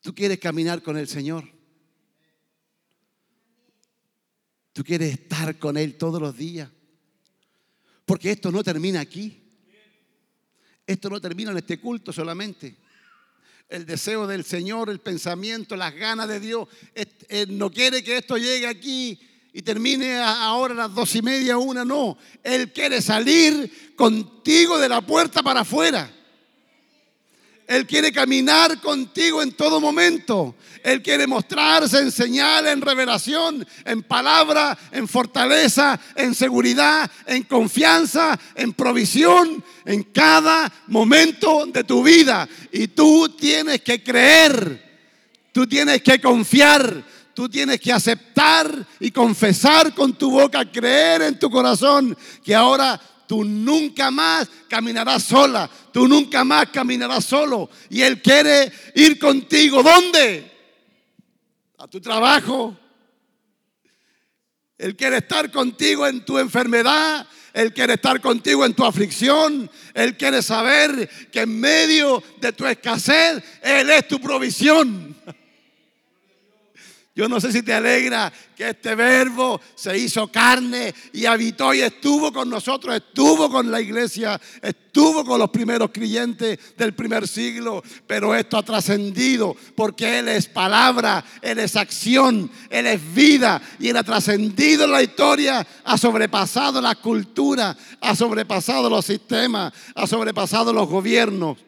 ¿tú 0.00 0.14
quieres 0.14 0.38
caminar 0.38 0.82
con 0.82 0.96
el 0.96 1.06
Señor? 1.06 1.48
Tú 4.72 4.82
quieres 4.82 5.12
estar 5.12 5.58
con 5.58 5.76
Él 5.76 5.96
todos 5.96 6.20
los 6.20 6.36
días. 6.36 6.68
Porque 8.04 8.32
esto 8.32 8.50
no 8.50 8.64
termina 8.64 9.00
aquí. 9.00 9.36
Esto 10.86 11.08
no 11.10 11.20
termina 11.20 11.52
en 11.52 11.58
este 11.58 11.78
culto 11.78 12.12
solamente. 12.12 12.76
El 13.68 13.86
deseo 13.86 14.26
del 14.26 14.42
Señor, 14.42 14.90
el 14.90 14.98
pensamiento, 14.98 15.76
las 15.76 15.94
ganas 15.94 16.28
de 16.28 16.40
Dios. 16.40 16.68
Él 17.28 17.56
no 17.56 17.70
quiere 17.70 18.02
que 18.02 18.16
esto 18.16 18.36
llegue 18.36 18.66
aquí 18.66 19.20
y 19.52 19.62
termine 19.62 20.18
ahora 20.18 20.74
a 20.74 20.76
las 20.88 20.94
dos 20.94 21.14
y 21.14 21.22
media, 21.22 21.58
una. 21.58 21.84
No. 21.84 22.16
Él 22.42 22.72
quiere 22.72 23.02
salir 23.02 23.94
contigo 23.96 24.78
de 24.78 24.88
la 24.88 25.00
puerta 25.00 25.42
para 25.42 25.60
afuera. 25.60 26.10
Él 27.66 27.86
quiere 27.86 28.10
caminar 28.10 28.80
contigo 28.80 29.42
en 29.42 29.52
todo 29.52 29.80
momento. 29.80 30.56
Él 30.82 31.02
quiere 31.02 31.28
mostrarse 31.28 32.00
en 32.00 32.10
señal, 32.10 32.66
en 32.66 32.80
revelación, 32.80 33.64
en 33.84 34.02
palabra, 34.02 34.76
en 34.90 35.06
fortaleza, 35.06 36.00
en 36.16 36.34
seguridad, 36.34 37.08
en 37.26 37.44
confianza, 37.44 38.36
en 38.56 38.72
provisión, 38.72 39.62
en 39.84 40.02
cada 40.02 40.72
momento 40.88 41.66
de 41.66 41.84
tu 41.84 42.02
vida. 42.02 42.48
Y 42.72 42.88
tú 42.88 43.28
tienes 43.38 43.82
que 43.82 44.02
creer, 44.02 44.98
tú 45.52 45.64
tienes 45.64 46.02
que 46.02 46.20
confiar, 46.20 47.04
tú 47.40 47.48
tienes 47.48 47.80
que 47.80 47.90
aceptar 47.90 48.86
y 48.98 49.10
confesar 49.10 49.94
con 49.94 50.12
tu 50.12 50.30
boca, 50.30 50.70
creer 50.70 51.22
en 51.22 51.38
tu 51.38 51.50
corazón 51.50 52.14
que 52.44 52.54
ahora 52.54 53.00
tú 53.26 53.44
nunca 53.44 54.10
más 54.10 54.46
caminarás 54.68 55.22
sola, 55.22 55.70
tú 55.90 56.06
nunca 56.06 56.44
más 56.44 56.66
caminarás 56.68 57.24
solo. 57.24 57.70
Y 57.88 58.02
Él 58.02 58.20
quiere 58.20 58.70
ir 58.94 59.18
contigo. 59.18 59.82
¿Dónde? 59.82 60.52
A 61.78 61.88
tu 61.88 61.98
trabajo. 61.98 62.76
Él 64.76 64.94
quiere 64.94 65.16
estar 65.16 65.50
contigo 65.50 66.06
en 66.06 66.22
tu 66.22 66.38
enfermedad. 66.38 67.26
Él 67.54 67.72
quiere 67.72 67.94
estar 67.94 68.20
contigo 68.20 68.66
en 68.66 68.74
tu 68.74 68.84
aflicción. 68.84 69.70
Él 69.94 70.14
quiere 70.18 70.42
saber 70.42 71.08
que 71.32 71.40
en 71.40 71.58
medio 71.58 72.22
de 72.38 72.52
tu 72.52 72.66
escasez, 72.66 73.42
Él 73.62 73.88
es 73.88 74.06
tu 74.08 74.20
provisión. 74.20 75.16
Yo 77.20 77.28
no 77.28 77.38
sé 77.38 77.52
si 77.52 77.62
te 77.62 77.74
alegra 77.74 78.32
que 78.56 78.70
este 78.70 78.94
verbo 78.94 79.60
se 79.74 79.98
hizo 79.98 80.28
carne 80.28 80.94
y 81.12 81.26
habitó 81.26 81.74
y 81.74 81.82
estuvo 81.82 82.32
con 82.32 82.48
nosotros, 82.48 82.96
estuvo 82.96 83.50
con 83.50 83.70
la 83.70 83.78
iglesia, 83.78 84.40
estuvo 84.62 85.22
con 85.22 85.38
los 85.38 85.50
primeros 85.50 85.90
creyentes 85.92 86.58
del 86.78 86.94
primer 86.94 87.28
siglo, 87.28 87.82
pero 88.06 88.34
esto 88.34 88.56
ha 88.56 88.62
trascendido 88.62 89.54
porque 89.74 90.20
Él 90.20 90.28
es 90.28 90.46
palabra, 90.46 91.22
Él 91.42 91.58
es 91.58 91.76
acción, 91.76 92.50
Él 92.70 92.86
es 92.86 93.14
vida 93.14 93.60
y 93.78 93.90
Él 93.90 93.98
ha 93.98 94.02
trascendido 94.02 94.86
la 94.86 95.02
historia, 95.02 95.66
ha 95.84 95.98
sobrepasado 95.98 96.80
la 96.80 96.94
cultura, 96.94 97.76
ha 98.00 98.16
sobrepasado 98.16 98.88
los 98.88 99.04
sistemas, 99.04 99.74
ha 99.94 100.06
sobrepasado 100.06 100.72
los 100.72 100.88
gobiernos. 100.88 101.58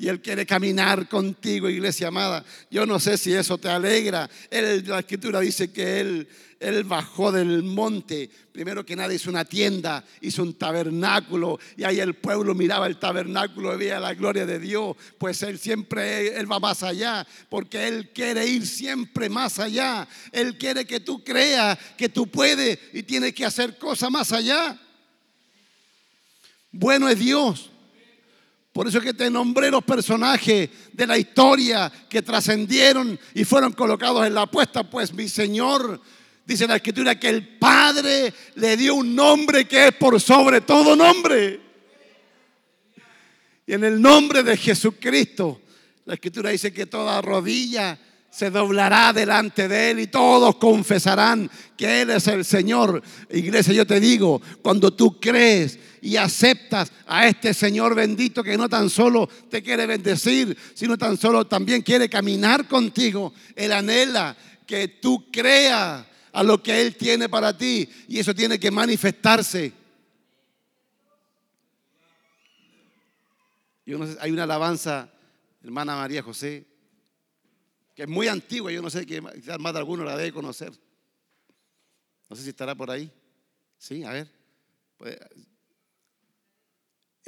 Y 0.00 0.06
Él 0.06 0.22
quiere 0.22 0.46
caminar 0.46 1.08
contigo, 1.08 1.68
iglesia 1.68 2.08
amada. 2.08 2.44
Yo 2.70 2.86
no 2.86 3.00
sé 3.00 3.18
si 3.18 3.32
eso 3.32 3.58
te 3.58 3.68
alegra. 3.68 4.30
la 4.50 5.00
escritura 5.00 5.40
dice 5.40 5.72
que 5.72 5.98
Él, 5.98 6.28
él 6.60 6.84
bajó 6.84 7.32
del 7.32 7.64
monte. 7.64 8.30
Primero 8.52 8.86
que 8.86 8.94
nada 8.94 9.12
hizo 9.12 9.28
una 9.28 9.44
tienda, 9.44 10.04
hizo 10.20 10.44
un 10.44 10.54
tabernáculo. 10.54 11.58
Y 11.76 11.82
ahí 11.82 11.98
el 11.98 12.14
pueblo 12.14 12.54
miraba 12.54 12.86
el 12.86 12.98
tabernáculo 12.98 13.74
y 13.74 13.78
veía 13.78 13.98
la 13.98 14.14
gloria 14.14 14.46
de 14.46 14.60
Dios. 14.60 14.96
Pues 15.18 15.42
Él 15.42 15.58
siempre, 15.58 16.38
Él 16.38 16.50
va 16.50 16.60
más 16.60 16.84
allá. 16.84 17.26
Porque 17.48 17.88
Él 17.88 18.10
quiere 18.14 18.46
ir 18.46 18.68
siempre 18.68 19.28
más 19.28 19.58
allá. 19.58 20.06
Él 20.30 20.56
quiere 20.58 20.84
que 20.84 21.00
tú 21.00 21.24
creas 21.24 21.76
que 21.96 22.08
tú 22.08 22.28
puedes 22.28 22.78
y 22.92 23.02
tienes 23.02 23.34
que 23.34 23.44
hacer 23.44 23.76
cosas 23.78 24.12
más 24.12 24.30
allá. 24.30 24.80
Bueno 26.70 27.08
es 27.08 27.18
Dios 27.18 27.72
Por 28.72 28.86
eso 28.86 29.00
que 29.00 29.14
te 29.14 29.30
nombré 29.30 29.70
los 29.70 29.82
personajes 29.82 30.70
de 30.92 31.06
la 31.06 31.18
historia 31.18 31.90
que 32.08 32.22
trascendieron 32.22 33.18
y 33.34 33.44
fueron 33.44 33.72
colocados 33.72 34.26
en 34.26 34.34
la 34.34 34.42
apuesta, 34.42 34.88
pues 34.88 35.12
mi 35.12 35.28
Señor, 35.28 36.00
dice 36.44 36.66
la 36.66 36.76
Escritura, 36.76 37.18
que 37.18 37.28
el 37.28 37.58
Padre 37.58 38.32
le 38.54 38.76
dio 38.76 38.94
un 38.94 39.14
nombre 39.14 39.66
que 39.66 39.88
es 39.88 39.94
por 39.94 40.20
sobre 40.20 40.60
todo 40.60 40.94
nombre. 40.94 41.60
Y 43.66 43.72
en 43.72 43.84
el 43.84 44.00
nombre 44.00 44.42
de 44.42 44.56
Jesucristo, 44.56 45.60
la 46.04 46.14
Escritura 46.14 46.50
dice 46.50 46.72
que 46.72 46.86
toda 46.86 47.20
rodilla 47.20 47.98
se 48.30 48.50
doblará 48.50 49.12
delante 49.12 49.68
de 49.68 49.90
Él 49.90 50.00
y 50.00 50.06
todos 50.06 50.56
confesarán 50.56 51.50
que 51.76 52.02
Él 52.02 52.10
es 52.10 52.26
el 52.28 52.44
Señor. 52.44 53.02
Iglesia, 53.30 53.74
yo 53.74 53.86
te 53.86 54.00
digo, 54.00 54.40
cuando 54.62 54.94
tú 54.94 55.18
crees 55.18 55.78
y 56.00 56.16
aceptas 56.16 56.92
a 57.06 57.26
este 57.26 57.54
Señor 57.54 57.94
bendito 57.94 58.42
que 58.42 58.56
no 58.56 58.68
tan 58.68 58.90
solo 58.90 59.28
te 59.50 59.62
quiere 59.62 59.86
bendecir, 59.86 60.56
sino 60.74 60.96
tan 60.96 61.16
solo 61.16 61.46
también 61.46 61.82
quiere 61.82 62.08
caminar 62.08 62.66
contigo, 62.68 63.32
Él 63.54 63.72
anhela 63.72 64.36
que 64.66 64.88
tú 64.88 65.30
creas 65.30 66.04
a 66.32 66.42
lo 66.42 66.62
que 66.62 66.80
Él 66.80 66.96
tiene 66.96 67.28
para 67.28 67.56
ti 67.56 67.88
y 68.08 68.18
eso 68.18 68.34
tiene 68.34 68.58
que 68.58 68.70
manifestarse. 68.70 69.72
Yo 73.86 73.96
no 73.98 74.06
sé, 74.06 74.18
hay 74.20 74.30
una 74.30 74.42
alabanza, 74.42 75.10
hermana 75.62 75.96
María 75.96 76.22
José, 76.22 76.66
que 77.94 78.02
es 78.02 78.08
muy 78.08 78.28
antigua, 78.28 78.70
yo 78.70 78.82
no 78.82 78.90
sé, 78.90 79.06
que 79.06 79.20
más 79.20 79.72
de 79.72 79.78
alguno 79.78 80.04
la 80.04 80.16
debe 80.16 80.32
conocer. 80.32 80.72
No 82.28 82.36
sé 82.36 82.42
si 82.42 82.50
estará 82.50 82.74
por 82.74 82.90
ahí. 82.90 83.10
Sí, 83.78 84.04
a 84.04 84.12
ver. 84.12 84.30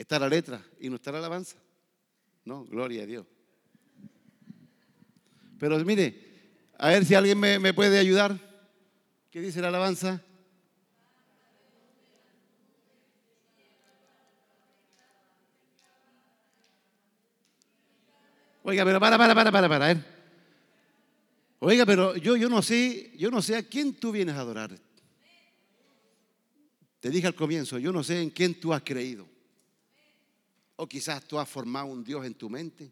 Está 0.00 0.18
la 0.18 0.30
letra 0.30 0.64
y 0.80 0.88
no 0.88 0.96
está 0.96 1.12
la 1.12 1.18
alabanza. 1.18 1.58
No, 2.46 2.64
gloria 2.64 3.02
a 3.02 3.06
Dios. 3.06 3.26
Pero 5.58 5.78
mire, 5.84 6.72
a 6.78 6.88
ver 6.88 7.04
si 7.04 7.14
alguien 7.14 7.38
me, 7.38 7.74
puede 7.74 7.98
ayudar. 7.98 8.34
¿Qué 9.30 9.42
dice 9.42 9.60
la 9.60 9.68
alabanza? 9.68 10.24
Oiga, 18.62 18.86
pero 18.86 18.98
para, 19.00 19.18
para, 19.18 19.34
para, 19.34 19.52
para, 19.52 19.68
para. 19.68 20.06
Oiga, 21.58 21.84
pero 21.84 22.16
yo, 22.16 22.36
yo 22.36 22.48
no 22.48 22.62
sé, 22.62 23.12
yo 23.18 23.30
no 23.30 23.42
sé 23.42 23.54
a 23.54 23.68
quién 23.68 23.92
tú 23.96 24.12
vienes 24.12 24.34
a 24.36 24.40
adorar. 24.40 24.70
Te 27.00 27.10
dije 27.10 27.26
al 27.26 27.34
comienzo, 27.34 27.78
yo 27.78 27.92
no 27.92 28.02
sé 28.02 28.22
en 28.22 28.30
quién 28.30 28.58
tú 28.58 28.72
has 28.72 28.80
creído. 28.80 29.29
O 30.80 30.88
quizás 30.88 31.22
tú 31.28 31.38
has 31.38 31.46
formado 31.46 31.88
un 31.88 32.02
Dios 32.02 32.24
en 32.24 32.32
tu 32.32 32.48
mente. 32.48 32.90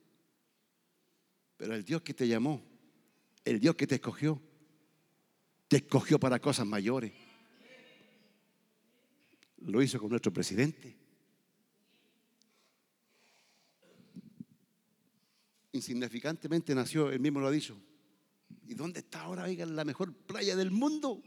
Pero 1.56 1.74
el 1.74 1.82
Dios 1.82 2.02
que 2.02 2.12
te 2.12 2.28
llamó, 2.28 2.62
el 3.46 3.58
Dios 3.58 3.76
que 3.76 3.86
te 3.86 3.94
escogió, 3.94 4.38
te 5.68 5.78
escogió 5.78 6.20
para 6.20 6.38
cosas 6.38 6.66
mayores. 6.66 7.14
Lo 9.62 9.80
hizo 9.80 9.98
con 9.98 10.10
nuestro 10.10 10.30
presidente. 10.30 10.98
Insignificantemente 15.72 16.74
nació, 16.74 17.10
él 17.10 17.20
mismo 17.20 17.40
lo 17.40 17.46
ha 17.46 17.50
dicho, 17.50 17.74
¿Y 18.66 18.74
dónde 18.74 19.00
está 19.00 19.22
ahora, 19.22 19.44
oigan, 19.44 19.74
la 19.74 19.86
mejor 19.86 20.12
playa 20.12 20.54
del 20.56 20.70
mundo? 20.70 21.22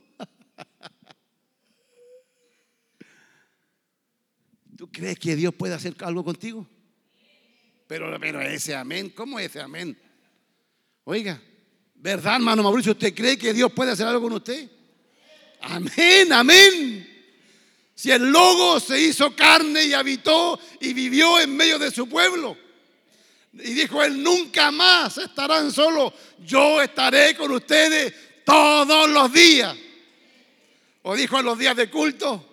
¿Tú 4.77 4.89
crees 4.91 5.19
que 5.19 5.35
Dios 5.35 5.53
puede 5.53 5.73
hacer 5.73 5.95
algo 5.99 6.23
contigo? 6.23 6.67
Pero, 7.87 8.17
pero 8.19 8.41
ese 8.41 8.75
amén, 8.75 9.09
¿cómo 9.09 9.39
es 9.39 9.47
ese 9.47 9.61
amén? 9.61 9.97
Oiga, 11.03 11.41
¿verdad, 11.95 12.35
hermano 12.35 12.63
Mauricio? 12.63 12.93
¿Usted 12.93 13.13
cree 13.13 13.37
que 13.37 13.53
Dios 13.53 13.71
puede 13.73 13.91
hacer 13.91 14.07
algo 14.07 14.21
con 14.21 14.33
usted? 14.33 14.69
Amén, 15.61 16.31
amén. 16.31 17.07
Si 17.93 18.09
el 18.09 18.31
logo 18.31 18.79
se 18.79 18.99
hizo 18.99 19.35
carne 19.35 19.83
y 19.83 19.93
habitó 19.93 20.59
y 20.79 20.93
vivió 20.93 21.39
en 21.39 21.55
medio 21.55 21.77
de 21.77 21.91
su 21.91 22.07
pueblo. 22.07 22.57
Y 23.53 23.73
dijo 23.73 24.01
él, 24.01 24.23
nunca 24.23 24.71
más 24.71 25.17
estarán 25.17 25.71
solos, 25.71 26.13
yo 26.39 26.81
estaré 26.81 27.35
con 27.35 27.51
ustedes 27.51 28.13
todos 28.45 29.09
los 29.09 29.31
días. 29.33 29.75
O 31.03 31.15
dijo 31.15 31.39
en 31.39 31.45
los 31.45 31.59
días 31.59 31.75
de 31.75 31.89
culto, 31.89 32.50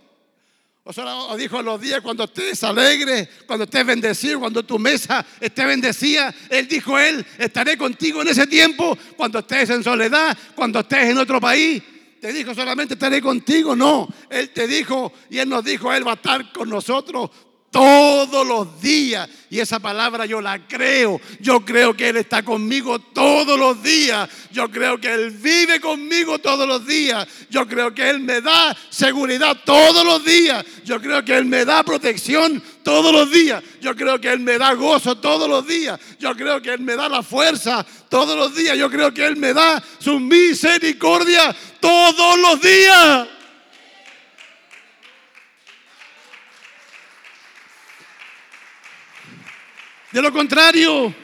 o, 0.96 1.36
dijo 1.36 1.60
en 1.60 1.66
los 1.66 1.80
días 1.80 2.00
cuando 2.00 2.24
estés 2.24 2.64
alegre, 2.64 3.28
cuando 3.46 3.64
estés 3.64 3.84
bendecido, 3.84 4.40
cuando 4.40 4.62
tu 4.62 4.78
mesa 4.78 5.24
esté 5.40 5.66
bendecida. 5.66 6.34
Él 6.48 6.66
dijo 6.66 6.98
él, 6.98 7.24
estaré 7.38 7.76
contigo 7.76 8.22
en 8.22 8.28
ese 8.28 8.46
tiempo, 8.46 8.96
cuando 9.16 9.40
estés 9.40 9.68
en 9.70 9.84
soledad, 9.84 10.36
cuando 10.54 10.80
estés 10.80 11.10
en 11.10 11.18
otro 11.18 11.40
país. 11.40 11.82
Te 12.20 12.32
dijo 12.32 12.54
solamente 12.54 12.94
estaré 12.94 13.20
contigo, 13.20 13.76
no. 13.76 14.08
Él 14.30 14.48
te 14.50 14.66
dijo 14.66 15.12
y 15.30 15.38
él 15.38 15.48
nos 15.48 15.62
dijo, 15.62 15.92
él 15.92 16.06
va 16.06 16.12
a 16.12 16.14
estar 16.14 16.52
con 16.52 16.68
nosotros 16.70 17.30
todos 17.78 18.44
los 18.44 18.80
días. 18.80 19.28
Y 19.50 19.60
esa 19.60 19.78
palabra 19.78 20.26
yo 20.26 20.40
la 20.40 20.66
creo. 20.66 21.20
Yo 21.38 21.64
creo 21.64 21.96
que 21.96 22.08
Él 22.08 22.16
está 22.16 22.42
conmigo 22.42 22.98
todos 22.98 23.56
los 23.56 23.80
días. 23.84 24.28
Yo 24.50 24.68
creo 24.68 25.00
que 25.00 25.14
Él 25.14 25.30
vive 25.30 25.80
conmigo 25.80 26.40
todos 26.40 26.66
los 26.66 26.84
días. 26.84 27.24
Yo 27.50 27.68
creo 27.68 27.94
que 27.94 28.10
Él 28.10 28.18
me 28.18 28.40
da 28.40 28.76
seguridad 28.90 29.56
todos 29.64 30.04
los 30.04 30.24
días. 30.24 30.64
Yo 30.84 31.00
creo 31.00 31.24
que 31.24 31.36
Él 31.36 31.44
me 31.44 31.64
da 31.64 31.84
protección 31.84 32.60
todos 32.82 33.12
los 33.12 33.30
días. 33.30 33.62
Yo 33.80 33.94
creo 33.94 34.20
que 34.20 34.32
Él 34.32 34.40
me 34.40 34.58
da 34.58 34.74
gozo 34.74 35.16
todos 35.18 35.48
los 35.48 35.64
días. 35.64 36.00
Yo 36.18 36.34
creo 36.34 36.60
que 36.60 36.74
Él 36.74 36.80
me 36.80 36.96
da 36.96 37.08
la 37.08 37.22
fuerza 37.22 37.86
todos 38.08 38.36
los 38.36 38.56
días. 38.56 38.76
Yo 38.76 38.90
creo 38.90 39.14
que 39.14 39.24
Él 39.24 39.36
me 39.36 39.54
da 39.54 39.80
su 40.00 40.18
misericordia 40.18 41.54
todos 41.78 42.38
los 42.40 42.60
días. 42.60 43.37
De 50.12 50.22
lo 50.22 50.32
contrario, 50.32 51.14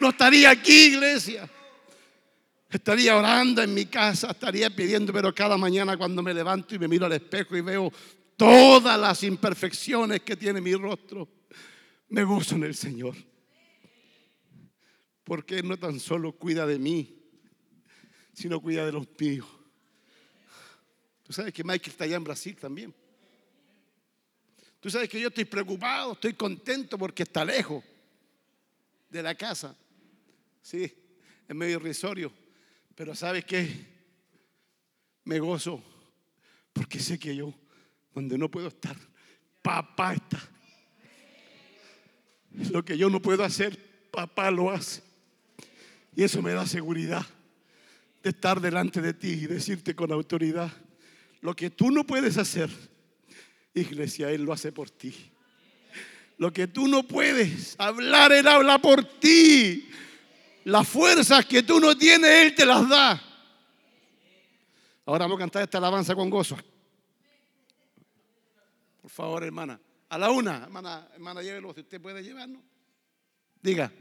no 0.00 0.10
estaría 0.10 0.50
aquí, 0.50 0.86
iglesia. 0.86 1.48
Estaría 2.68 3.16
orando 3.16 3.62
en 3.62 3.72
mi 3.72 3.86
casa, 3.86 4.32
estaría 4.32 4.68
pidiendo, 4.68 5.12
pero 5.12 5.34
cada 5.34 5.56
mañana 5.56 5.96
cuando 5.96 6.22
me 6.22 6.34
levanto 6.34 6.74
y 6.74 6.78
me 6.78 6.88
miro 6.88 7.06
al 7.06 7.12
espejo 7.12 7.56
y 7.56 7.62
veo 7.62 7.90
todas 8.36 8.98
las 9.00 9.22
imperfecciones 9.22 10.20
que 10.20 10.36
tiene 10.36 10.60
mi 10.60 10.74
rostro, 10.74 11.28
me 12.08 12.24
gozo 12.24 12.56
en 12.56 12.64
el 12.64 12.74
Señor. 12.74 13.14
Porque 15.22 15.60
Él 15.60 15.68
no 15.68 15.78
tan 15.78 15.98
solo 15.98 16.32
cuida 16.32 16.66
de 16.66 16.78
mí, 16.78 17.16
sino 18.34 18.60
cuida 18.60 18.84
de 18.84 18.92
los 18.92 19.06
míos. 19.18 19.46
Tú 21.22 21.32
sabes 21.32 21.54
que 21.54 21.64
Michael 21.64 21.90
está 21.90 22.04
allá 22.04 22.16
en 22.16 22.24
Brasil 22.24 22.56
también. 22.56 22.94
Tú 24.80 24.90
sabes 24.90 25.08
que 25.08 25.18
yo 25.18 25.28
estoy 25.28 25.46
preocupado, 25.46 26.12
estoy 26.12 26.34
contento 26.34 26.98
porque 26.98 27.22
está 27.22 27.42
lejos 27.42 27.82
de 29.14 29.22
la 29.22 29.36
casa. 29.36 29.76
Sí, 30.60 30.92
es 31.48 31.56
medio 31.56 31.76
irrisorio. 31.76 32.32
Pero 32.96 33.14
¿sabes 33.14 33.44
qué? 33.44 33.86
Me 35.24 35.38
gozo 35.38 35.82
porque 36.72 36.98
sé 36.98 37.18
que 37.18 37.34
yo, 37.34 37.54
donde 38.12 38.36
no 38.36 38.50
puedo 38.50 38.68
estar, 38.68 38.96
papá 39.62 40.14
está. 40.14 40.42
Lo 42.70 42.84
que 42.84 42.98
yo 42.98 43.08
no 43.08 43.22
puedo 43.22 43.44
hacer, 43.44 44.10
papá 44.10 44.50
lo 44.50 44.70
hace. 44.70 45.02
Y 46.16 46.24
eso 46.24 46.42
me 46.42 46.52
da 46.52 46.66
seguridad 46.66 47.24
de 48.22 48.30
estar 48.30 48.60
delante 48.60 49.00
de 49.00 49.14
ti 49.14 49.28
y 49.28 49.46
decirte 49.46 49.94
con 49.94 50.10
autoridad, 50.10 50.72
lo 51.40 51.54
que 51.54 51.70
tú 51.70 51.90
no 51.90 52.04
puedes 52.04 52.36
hacer, 52.36 52.70
iglesia, 53.74 54.30
Él 54.30 54.42
lo 54.42 54.52
hace 54.52 54.72
por 54.72 54.90
ti. 54.90 55.33
Lo 56.36 56.52
que 56.52 56.66
tú 56.66 56.88
no 56.88 57.02
puedes 57.04 57.76
hablar, 57.78 58.32
Él 58.32 58.48
habla 58.48 58.78
por 58.78 59.04
ti. 59.04 59.88
Las 60.64 60.88
fuerzas 60.88 61.44
que 61.46 61.62
tú 61.62 61.78
no 61.78 61.96
tienes, 61.96 62.30
Él 62.30 62.54
te 62.54 62.66
las 62.66 62.88
da. 62.88 63.22
Ahora 65.06 65.26
vamos 65.26 65.36
a 65.36 65.40
cantar 65.40 65.62
esta 65.62 65.78
alabanza 65.78 66.14
con 66.14 66.30
gozo. 66.30 66.56
Por 69.02 69.10
favor, 69.10 69.44
hermana. 69.44 69.78
A 70.08 70.18
la 70.18 70.30
una, 70.30 70.64
hermana, 70.64 71.08
hermana, 71.12 71.42
llévelo 71.42 71.72
si 71.74 71.80
usted 71.80 72.00
puede 72.00 72.22
llevarnos. 72.22 72.62
Diga. 73.60 73.92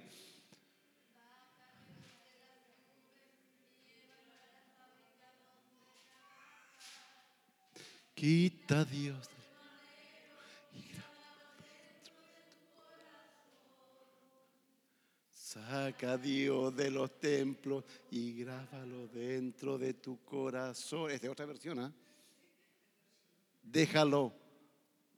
Quita 8.15 8.85
Dios 8.85 9.32
Saca 15.53 16.13
a 16.13 16.17
Dios 16.17 16.75
de 16.75 16.89
los 16.89 17.19
templos 17.19 17.83
y 18.09 18.33
grábalo 18.43 19.07
dentro 19.13 19.77
de 19.77 19.93
tu 19.93 20.17
corazón. 20.23 21.11
Es 21.11 21.21
de 21.21 21.29
otra 21.29 21.45
versión, 21.45 21.77
¿ah? 21.77 21.93
Déjalo 23.61 24.33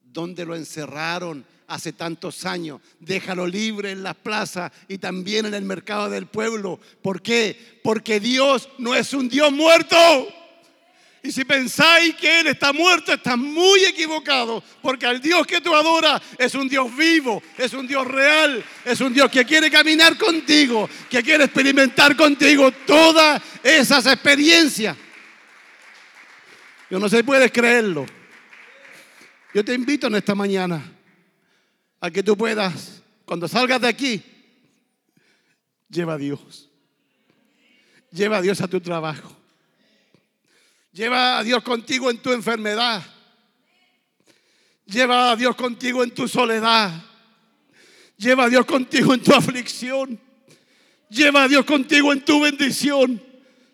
donde 0.02 0.44
lo 0.44 0.54
encerraron 0.54 1.42
hace 1.68 1.94
tantos 1.94 2.44
años. 2.44 2.82
Déjalo 3.00 3.46
libre 3.46 3.92
en 3.92 4.02
las 4.02 4.14
plazas 4.14 4.72
y 4.88 4.98
también 4.98 5.46
en 5.46 5.54
el 5.54 5.64
mercado 5.64 6.10
del 6.10 6.26
pueblo. 6.26 6.80
¿Por 7.00 7.22
qué? 7.22 7.80
Porque 7.82 8.20
Dios 8.20 8.68
no 8.76 8.94
es 8.94 9.14
un 9.14 9.30
Dios 9.30 9.50
muerto. 9.50 9.96
Y 11.26 11.32
si 11.32 11.44
pensáis 11.44 12.14
que 12.14 12.38
Él 12.38 12.46
está 12.46 12.72
muerto, 12.72 13.12
está 13.12 13.36
muy 13.36 13.84
equivocado, 13.84 14.62
porque 14.80 15.06
al 15.06 15.20
Dios 15.20 15.44
que 15.44 15.60
tú 15.60 15.74
adoras 15.74 16.22
es 16.38 16.54
un 16.54 16.68
Dios 16.68 16.96
vivo, 16.96 17.42
es 17.58 17.72
un 17.72 17.84
Dios 17.84 18.06
real, 18.06 18.64
es 18.84 19.00
un 19.00 19.12
Dios 19.12 19.28
que 19.28 19.44
quiere 19.44 19.68
caminar 19.68 20.16
contigo, 20.16 20.88
que 21.10 21.24
quiere 21.24 21.42
experimentar 21.42 22.14
contigo 22.14 22.70
todas 22.86 23.42
esas 23.64 24.06
experiencias. 24.06 24.96
Yo 26.88 27.00
no 27.00 27.08
sé 27.08 27.16
si 27.16 27.22
puedes 27.24 27.50
creerlo. 27.50 28.06
Yo 29.52 29.64
te 29.64 29.74
invito 29.74 30.06
en 30.06 30.14
esta 30.14 30.36
mañana 30.36 30.80
a 32.00 32.08
que 32.08 32.22
tú 32.22 32.36
puedas, 32.36 33.02
cuando 33.24 33.48
salgas 33.48 33.80
de 33.80 33.88
aquí, 33.88 34.22
lleva 35.88 36.14
a 36.14 36.18
Dios. 36.18 36.70
Lleva 38.12 38.36
a 38.36 38.42
Dios 38.42 38.60
a 38.60 38.68
tu 38.68 38.80
trabajo. 38.80 39.36
Lleva 40.96 41.36
a 41.36 41.44
Dios 41.44 41.62
contigo 41.62 42.10
en 42.10 42.16
tu 42.16 42.32
enfermedad. 42.32 43.04
Lleva 44.86 45.32
a 45.32 45.36
Dios 45.36 45.54
contigo 45.54 46.02
en 46.02 46.10
tu 46.12 46.26
soledad. 46.26 46.90
Lleva 48.16 48.44
a 48.44 48.48
Dios 48.48 48.64
contigo 48.64 49.12
en 49.12 49.22
tu 49.22 49.34
aflicción. 49.34 50.18
Lleva 51.10 51.42
a 51.42 51.48
Dios 51.48 51.66
contigo 51.66 52.14
en 52.14 52.24
tu 52.24 52.40
bendición. 52.40 53.22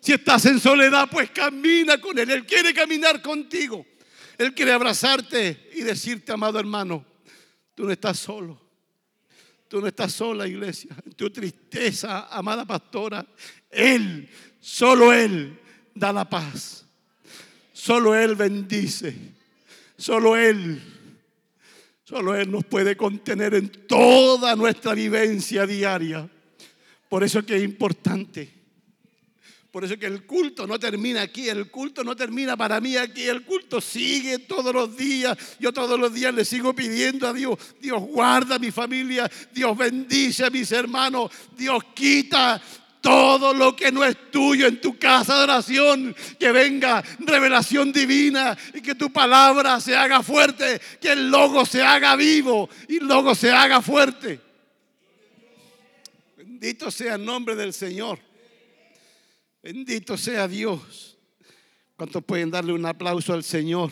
Si 0.01 0.11
estás 0.11 0.47
en 0.47 0.59
soledad, 0.59 1.07
pues 1.09 1.29
camina 1.29 1.97
con 2.01 2.19
Él. 2.19 2.29
Él 2.29 2.45
quiere 2.45 2.73
caminar 2.73 3.21
contigo. 3.21 3.85
Él 4.37 4.53
quiere 4.53 4.73
abrazarte 4.73 5.69
y 5.75 5.81
decirte, 5.83 6.33
amado 6.33 6.59
hermano, 6.59 7.05
tú 7.73 7.85
no 7.85 7.91
estás 7.93 8.19
solo. 8.19 8.61
Tú 9.69 9.79
no 9.79 9.87
estás 9.87 10.11
sola, 10.11 10.45
iglesia. 10.45 10.93
En 11.05 11.13
tu 11.13 11.29
tristeza, 11.29 12.27
amada 12.27 12.65
pastora, 12.65 13.25
Él, 13.69 14.29
solo 14.59 15.13
Él, 15.13 15.57
da 15.95 16.11
la 16.11 16.29
paz. 16.29 16.82
Solo 17.83 18.15
Él 18.15 18.35
bendice. 18.35 19.13
Solo 19.97 20.37
Él. 20.37 20.81
Solo 22.05 22.33
Él 22.33 22.49
nos 22.49 22.63
puede 22.63 22.95
contener 22.95 23.55
en 23.55 23.67
toda 23.67 24.55
nuestra 24.55 24.93
vivencia 24.93 25.67
diaria. 25.67 26.29
Por 27.09 27.25
eso 27.25 27.45
que 27.45 27.57
es 27.57 27.63
importante. 27.63 28.49
Por 29.69 29.83
eso 29.83 29.99
que 29.99 30.05
el 30.05 30.25
culto 30.25 30.65
no 30.65 30.79
termina 30.79 31.23
aquí, 31.23 31.49
el 31.49 31.69
culto 31.69 32.05
no 32.05 32.15
termina 32.15 32.55
para 32.55 32.79
mí 32.79 32.95
aquí, 32.95 33.23
el 33.23 33.43
culto 33.43 33.81
sigue 33.81 34.39
todos 34.39 34.73
los 34.73 34.95
días. 34.95 35.37
Yo 35.59 35.73
todos 35.73 35.99
los 35.99 36.13
días 36.13 36.33
le 36.33 36.45
sigo 36.45 36.73
pidiendo 36.73 37.27
a 37.27 37.33
Dios, 37.33 37.57
Dios 37.81 38.01
guarda 38.01 38.55
a 38.55 38.59
mi 38.59 38.71
familia, 38.71 39.29
Dios 39.51 39.75
bendice 39.75 40.45
a 40.45 40.49
mis 40.49 40.71
hermanos, 40.71 41.31
Dios 41.57 41.83
quita 41.93 42.61
todo 43.03 43.53
lo 43.53 43.75
que 43.75 43.91
no 43.91 44.05
es 44.05 44.31
tuyo 44.31 44.65
en 44.65 44.79
tu 44.79 44.97
casa 44.97 45.37
de 45.37 45.43
oración, 45.43 46.15
que 46.39 46.53
venga 46.53 47.03
revelación 47.19 47.91
divina 47.91 48.57
y 48.73 48.79
que 48.79 48.95
tu 48.95 49.11
palabra 49.11 49.81
se 49.81 49.93
haga 49.93 50.23
fuerte, 50.23 50.79
que 51.01 51.11
el 51.11 51.29
logo 51.29 51.65
se 51.65 51.83
haga 51.83 52.15
vivo 52.15 52.69
y 52.87 52.97
el 52.97 53.07
logo 53.07 53.35
se 53.35 53.51
haga 53.51 53.81
fuerte. 53.81 54.39
Bendito 56.37 56.89
sea 56.89 57.15
el 57.15 57.25
nombre 57.25 57.57
del 57.57 57.73
Señor. 57.73 58.19
Bendito 59.61 60.17
sea 60.17 60.47
Dios. 60.47 61.17
¿Cuántos 61.97 62.23
pueden 62.23 62.51
darle 62.51 62.71
un 62.71 62.85
aplauso 62.85 63.33
al 63.33 63.43
Señor? 63.43 63.91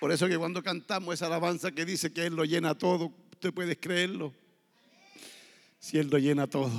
Por 0.00 0.10
eso 0.10 0.26
que 0.26 0.38
cuando 0.38 0.62
cantamos 0.62 1.12
esa 1.12 1.26
alabanza 1.26 1.72
que 1.72 1.84
dice 1.84 2.10
que 2.10 2.24
Él 2.24 2.34
lo 2.34 2.46
llena 2.46 2.74
todo, 2.74 3.12
usted 3.32 3.52
puede 3.52 3.78
creerlo. 3.78 4.32
Si 5.78 5.98
Él 5.98 6.08
lo 6.08 6.16
llena 6.16 6.46
todo. 6.46 6.72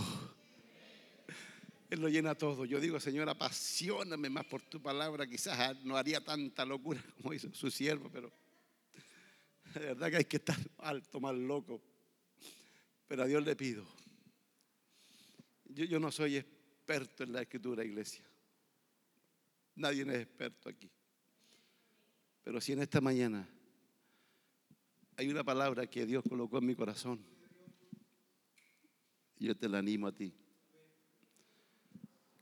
Él 1.91 2.01
lo 2.01 2.09
llena 2.09 2.33
todo. 2.33 2.65
Yo 2.65 2.79
digo, 2.79 2.99
Señor, 2.99 3.29
apasioname 3.29 4.27
más 4.31 4.45
por 4.45 4.63
tu 4.63 4.81
palabra. 4.81 5.27
Quizás 5.27 5.83
no 5.83 5.97
haría 5.97 6.19
tanta 6.23 6.65
locura 6.65 6.99
como 7.17 7.31
hizo 7.31 7.53
su 7.53 7.69
siervo, 7.69 8.09
pero 8.11 8.33
de 9.75 9.81
verdad 9.81 10.09
que 10.09 10.17
hay 10.17 10.25
que 10.25 10.37
estar 10.37 10.57
alto, 10.79 11.19
más 11.19 11.35
loco. 11.35 11.79
Pero 13.07 13.21
a 13.21 13.27
Dios 13.27 13.45
le 13.45 13.55
pido. 13.55 13.85
Yo, 15.65 15.85
yo 15.85 15.99
no 15.99 16.11
soy 16.11 16.37
experto 16.37 17.23
en 17.23 17.33
la 17.33 17.43
escritura, 17.43 17.85
iglesia. 17.85 18.25
Nadie 19.75 20.01
es 20.01 20.21
experto 20.21 20.69
aquí. 20.69 20.89
Pero 22.43 22.59
si 22.59 22.73
en 22.73 22.81
esta 22.81 23.01
mañana 23.01 23.47
hay 25.17 25.29
una 25.29 25.43
palabra 25.43 25.87
que 25.87 26.05
Dios 26.05 26.23
colocó 26.27 26.57
en 26.57 26.65
mi 26.65 26.75
corazón, 26.75 27.23
yo 29.37 29.55
te 29.55 29.69
la 29.69 29.79
animo 29.79 30.07
a 30.07 30.11
ti. 30.11 30.33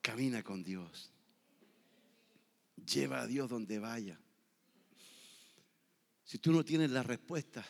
Camina 0.02 0.44
con 0.44 0.64
Dios. 0.64 1.12
Lleva 2.76 3.22
a 3.22 3.28
Dios 3.28 3.50
donde 3.50 3.80
vaya. 3.80 4.20
Si 6.24 6.40
tú 6.40 6.52
no 6.52 6.64
tienes 6.64 6.92
la 6.92 7.04
respuesta, 7.04 7.66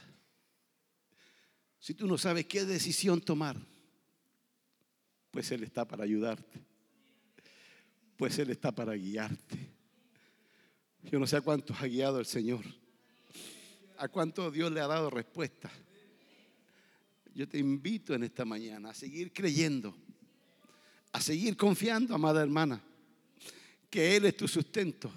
si 1.80 1.94
tú 1.94 2.08
no 2.08 2.18
sabes 2.18 2.46
qué 2.46 2.66
decisión 2.66 3.22
tomar, 3.22 3.58
pues 5.32 5.52
Él 5.52 5.64
está 5.64 5.88
para 5.88 6.04
ayudarte. 6.04 6.66
Pues 8.18 8.38
Él 8.38 8.50
está 8.50 8.72
para 8.74 8.94
guiarte. 8.94 9.79
Yo 11.12 11.18
no 11.18 11.26
sé 11.26 11.38
a 11.38 11.42
cuántos 11.42 11.82
ha 11.82 11.88
guiado 11.88 12.20
el 12.20 12.26
Señor. 12.28 12.64
A 13.98 14.08
cuántos 14.08 14.54
Dios 14.54 14.72
le 14.72 14.80
ha 14.80 14.88
dado 14.88 15.10
respuesta. 15.10 15.72
Yo 17.34 17.48
te 17.48 17.58
invito 17.58 18.14
en 18.14 18.24
esta 18.24 18.46
mañana 18.46 18.92
a 18.92 18.94
seguir 18.94 19.34
creyendo, 19.34 19.96
a 21.12 21.20
seguir 21.20 21.58
confiando, 21.58 22.14
amada 22.14 22.44
hermana, 22.44 22.82
que 23.90 24.16
Él 24.16 24.26
es 24.26 24.38
tu 24.38 24.48
sustento. 24.48 25.12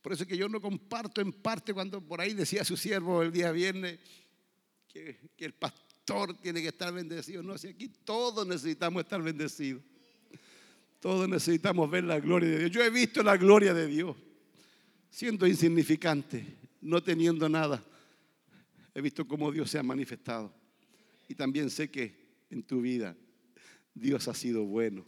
Por 0.00 0.12
eso 0.12 0.24
que 0.24 0.36
yo 0.36 0.48
no 0.48 0.60
comparto 0.60 1.20
en 1.20 1.32
parte 1.32 1.74
cuando 1.74 2.00
por 2.00 2.20
ahí 2.20 2.32
decía 2.32 2.64
su 2.64 2.76
siervo 2.76 3.22
el 3.22 3.32
día 3.32 3.50
viernes 3.50 3.98
que, 4.86 5.18
que 5.36 5.44
el 5.44 5.54
pastor 5.54 6.34
tiene 6.40 6.62
que 6.62 6.68
estar 6.68 6.92
bendecido. 6.92 7.42
No, 7.42 7.58
si 7.58 7.68
aquí 7.68 7.88
todos 7.88 8.46
necesitamos 8.46 9.02
estar 9.02 9.20
bendecidos. 9.20 9.82
Todos 11.00 11.28
necesitamos 11.28 11.90
ver 11.90 12.04
la 12.04 12.20
gloria 12.20 12.50
de 12.50 12.58
Dios. 12.58 12.70
Yo 12.70 12.82
he 12.82 12.90
visto 12.90 13.22
la 13.22 13.36
gloria 13.36 13.72
de 13.72 13.86
Dios 13.86 14.16
siendo 15.10 15.46
insignificante, 15.46 16.46
no 16.80 17.02
teniendo 17.02 17.48
nada. 17.48 17.82
He 18.94 19.00
visto 19.00 19.26
cómo 19.26 19.50
Dios 19.50 19.70
se 19.70 19.78
ha 19.78 19.82
manifestado. 19.82 20.52
Y 21.28 21.34
también 21.34 21.70
sé 21.70 21.90
que 21.90 22.14
en 22.50 22.62
tu 22.62 22.80
vida 22.80 23.16
Dios 23.94 24.28
ha 24.28 24.34
sido 24.34 24.64
bueno. 24.64 25.04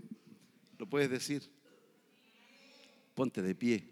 ¿Lo 0.78 0.86
puedes 0.86 1.10
decir? 1.10 1.42
Ponte 3.14 3.42
de 3.42 3.54
pie. 3.54 3.88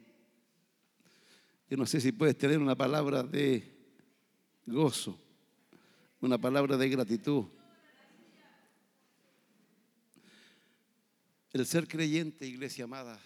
Yo 1.68 1.76
no 1.76 1.86
sé 1.86 2.00
si 2.00 2.12
puedes 2.12 2.36
tener 2.36 2.58
una 2.58 2.74
palabra 2.74 3.22
de 3.22 3.62
gozo, 4.66 5.18
una 6.20 6.38
palabra 6.38 6.76
de 6.76 6.88
gratitud. 6.88 7.44
El 11.52 11.66
ser 11.66 11.88
creyente, 11.88 12.46
iglesia 12.46 12.84
amada, 12.84 13.20